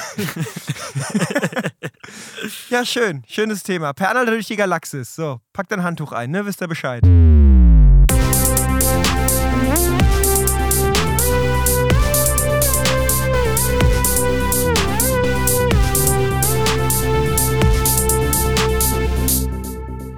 ja, 2.71 2.87
schön. 2.87 3.23
Schönes 3.29 3.63
Thema. 3.63 3.93
Per 3.93 4.09
Anhalter 4.09 4.31
durch 4.31 4.47
die 4.47 4.57
Galaxis. 4.57 5.15
So, 5.15 5.41
packt 5.53 5.75
ein 5.75 5.83
Handtuch 5.83 6.13
ein, 6.13 6.31
ne? 6.31 6.47
Wisst 6.47 6.63
ihr 6.63 6.69
Bescheid. 6.69 7.03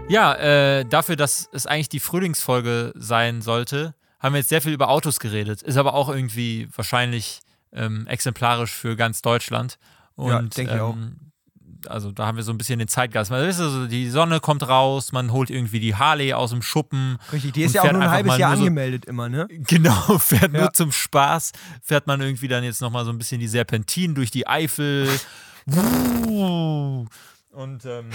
Ja, 0.09 0.35
äh, 0.35 0.85
dafür, 0.85 1.16
dass 1.16 1.49
es 1.53 1.66
eigentlich 1.66 1.88
die 1.88 2.01
Frühlingsfolge 2.01 2.92
sein 2.97 3.42
sollte, 3.42 3.94
haben 4.21 4.35
wir 4.35 4.38
jetzt 4.40 4.49
sehr 4.49 4.61
viel 4.62 4.73
über 4.73 4.88
Autos 4.88 5.21
geredet. 5.21 5.62
Ist 5.62 5.77
aber 5.77 5.94
auch 5.94 6.09
irgendwie 6.09 6.68
wahrscheinlich 6.75 7.40
ähm, 7.73 8.07
exemplarisch 8.07 8.73
für 8.73 8.97
ganz 8.97 9.23
Deutschland. 9.23 9.79
Und, 10.16 10.31
Ja, 10.31 10.42
denke 10.42 10.75
ich 10.75 10.81
auch. 10.81 10.94
ähm, 10.94 11.16
Also 11.87 12.11
da 12.11 12.27
haben 12.27 12.37
wir 12.37 12.42
so 12.42 12.51
ein 12.53 12.59
bisschen 12.59 12.81
den 12.81 12.88
Zeitgeist. 12.88 13.31
Man 13.31 13.47
wisst 13.47 13.61
also, 13.61 13.87
die 13.87 14.11
Sonne 14.11 14.40
kommt 14.40 14.66
raus, 14.66 15.12
man 15.12 15.31
holt 15.31 15.49
irgendwie 15.51 15.79
die 15.79 15.94
Harley 15.94 16.33
aus 16.33 16.51
dem 16.51 16.62
Schuppen. 16.62 17.18
Richtig, 17.33 17.53
die 17.53 17.62
ist 17.62 17.75
ja 17.77 17.83
auch 17.83 17.92
nur 17.92 18.03
ein 18.03 18.11
halbes 18.11 18.37
Jahr 18.38 18.57
so- 18.57 18.62
angemeldet 18.62 19.05
immer, 19.05 19.29
ne? 19.29 19.47
Genau, 19.49 19.92
fährt 20.18 20.53
Ja. 20.55 20.62
nur 20.62 20.73
zum 20.73 20.90
Spaß, 20.90 21.53
fährt 21.83 22.09
man 22.09 22.21
irgendwie 22.21 22.49
dann 22.49 22.64
jetzt 22.64 22.81
nochmal 22.81 23.05
so 23.05 23.12
ein 23.12 23.18
bisschen 23.18 23.38
die 23.38 23.47
Serpentinen 23.47 24.16
durch 24.16 24.33
die 24.33 24.49
Eifel. 24.49 25.09
Und 27.51 27.85
ähm, 27.87 28.11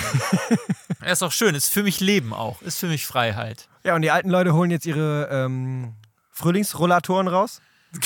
ja, 1.02 1.12
ist 1.12 1.24
auch 1.24 1.32
schön, 1.32 1.56
ist 1.56 1.70
für 1.70 1.84
mich 1.84 2.00
Leben 2.00 2.34
auch, 2.34 2.62
ist 2.62 2.80
für 2.80 2.88
mich 2.88 3.06
Freiheit. 3.06 3.68
Ja, 3.84 3.96
und 3.96 4.02
die 4.02 4.12
alten 4.12 4.30
Leute 4.30 4.54
holen 4.54 4.72
jetzt 4.72 4.86
ihre 4.86 5.28
ähm, 5.32 5.96
Frühlingsrollatoren 6.32 7.28
raus. 7.28 7.62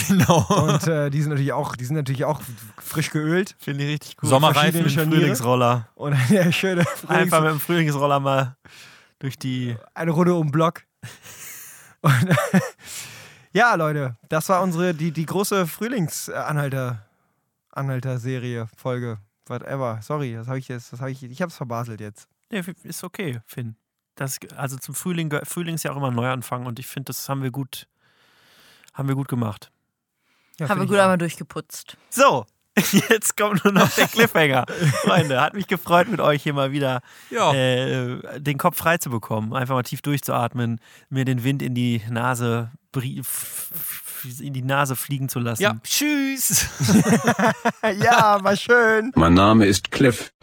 Genau. 0.08 0.46
Und 0.50 0.88
äh, 0.88 1.10
die 1.10 1.22
sind 1.22 1.30
natürlich 1.30 1.54
auch, 1.54 1.76
die 1.76 1.86
sind 1.86 1.96
natürlich 1.96 2.26
auch 2.26 2.42
frisch 2.82 3.10
geölt. 3.10 3.56
Finde 3.58 3.86
ich 3.86 3.92
richtig 3.92 4.18
cool. 4.22 4.30
Sommerreifen 4.30 4.84
mit. 4.84 4.92
Frühlingsroller. 4.92 5.88
Und 5.96 6.14
eine 6.30 6.52
schöne 6.52 6.84
Frühlings 6.84 7.10
Einfach 7.22 7.42
mit 7.42 7.52
dem 7.52 7.60
Frühlingsroller 7.60 8.20
mal 8.20 8.58
durch 9.20 9.38
die. 9.38 9.76
eine 9.94 10.12
Runde 10.12 10.34
um 10.34 10.48
den 10.48 10.52
Block. 10.52 10.84
Und, 12.02 12.36
ja, 13.54 13.76
Leute, 13.76 14.18
das 14.28 14.50
war 14.50 14.62
unsere, 14.62 14.94
die, 14.94 15.12
die 15.12 15.26
große 15.26 15.68
Frühlingsanhalter 15.68 17.04
Anhalter-Serie, 17.72 18.68
Folge, 18.76 19.20
whatever. 19.50 20.00
Sorry, 20.02 20.34
das 20.34 20.48
habe 20.48 20.60
ich 20.60 20.68
jetzt, 20.68 20.92
das 20.94 21.00
habe 21.02 21.12
ich, 21.12 21.24
ich 21.24 21.42
habe 21.42 21.50
es 21.50 21.56
verbaselt 21.58 22.00
jetzt. 22.02 22.28
Nee, 22.52 22.64
ist 22.84 23.04
okay, 23.04 23.40
Finn. 23.46 23.76
Das, 24.16 24.38
also 24.56 24.78
zum 24.78 24.96
Frühling, 24.96 25.32
Frühling 25.44 25.76
ist 25.76 25.84
ja 25.84 25.92
auch 25.92 25.98
immer 25.98 26.08
ein 26.10 26.16
Neuanfang 26.16 26.66
und 26.66 26.80
ich 26.80 26.88
finde, 26.88 27.06
das 27.06 27.30
haben 27.30 27.44
wir 27.44 27.52
gut, 27.52 27.88
haben 28.94 29.08
wir 29.08 29.16
gut 29.16 29.28
gemacht. 29.28 29.72
Ja, 30.60 30.70
Haben 30.70 30.80
wir 30.82 30.88
gut 30.88 30.98
auch. 30.98 31.02
einmal 31.04 31.20
durchgeputzt. 31.20 31.98
So, 32.10 32.46
Jetzt 33.10 33.36
kommt 33.38 33.64
nur 33.64 33.74
noch 33.74 33.90
der 33.92 34.08
Cliffhanger. 34.08 34.66
Freunde, 35.04 35.42
hat 35.42 35.54
mich 35.56 35.68
gefreut, 35.68 36.08
mit 36.10 36.20
euch 36.22 36.44
hier 36.44 36.54
mal 36.54 36.72
wieder 36.72 37.02
Ja. 37.32 37.52
äh, 37.54 38.40
den 38.40 38.58
Kopf 38.60 38.78
frei 38.78 38.98
zu 39.00 39.10
bekommen. 39.10 39.54
Einfach 39.54 39.74
mal 39.76 39.84
tief 39.84 40.02
durchzuatmen, 40.04 40.80
mir 41.10 41.26
den 41.26 41.44
Wind 41.44 41.62
in 41.64 41.74
die 41.74 42.02
Nase 42.10 42.72
in 44.40 44.54
die 44.54 44.62
Nase 44.62 44.96
fliegen 44.96 45.30
zu 45.30 45.40
lassen. 45.40 45.62
Ja, 45.62 45.78
tschüss. 45.84 46.68
Ja, 48.02 48.44
war 48.44 48.56
schön. 48.58 49.12
Mein 49.16 49.34
Name 49.34 49.66
ist 49.66 49.92
Cliff. 49.92 50.34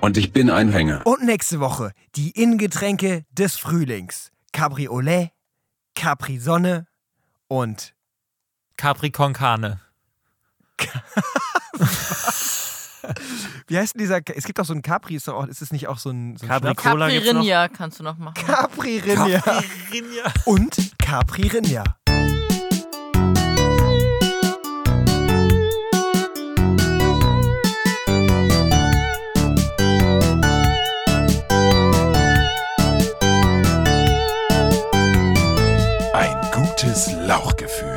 Und 0.00 0.16
ich 0.16 0.32
bin 0.32 0.50
ein 0.50 0.70
Hänger. 0.70 1.06
Und 1.06 1.24
nächste 1.24 1.60
Woche 1.60 1.92
die 2.16 2.30
Innengetränke 2.30 3.24
des 3.30 3.56
Frühlings. 3.56 4.32
Cabriolet, 4.52 5.30
Capri 5.94 6.38
Sonne 6.38 6.86
und 7.48 7.94
Capri 8.76 9.10
con 9.10 9.32
Carne. 9.32 9.80
wie 13.72 13.78
heißt 13.78 13.94
denn 13.94 14.00
dieser? 14.00 14.20
Es 14.36 14.44
gibt 14.44 14.60
auch 14.60 14.66
so 14.66 14.74
ein 14.74 14.82
Capri, 14.82 15.14
ist, 15.14 15.30
auch, 15.30 15.46
ist 15.46 15.62
es 15.62 15.72
nicht 15.72 15.88
auch 15.88 15.96
so 15.96 16.10
ein, 16.10 16.36
so 16.36 16.44
ein 16.44 16.50
Capri? 16.50 16.74
Cola 16.74 17.08
noch? 17.08 17.14
Capririnha 17.14 17.68
kannst 17.68 18.00
du 18.00 18.04
noch 18.04 18.18
machen. 18.18 18.34
Capri 18.34 18.98
Rinja. 18.98 19.42
Und 20.44 20.76
Capri 20.98 21.48
Rinja. 21.48 21.82
Ein 36.12 36.50
gutes 36.52 37.10
Lauchgefühl. 37.26 37.91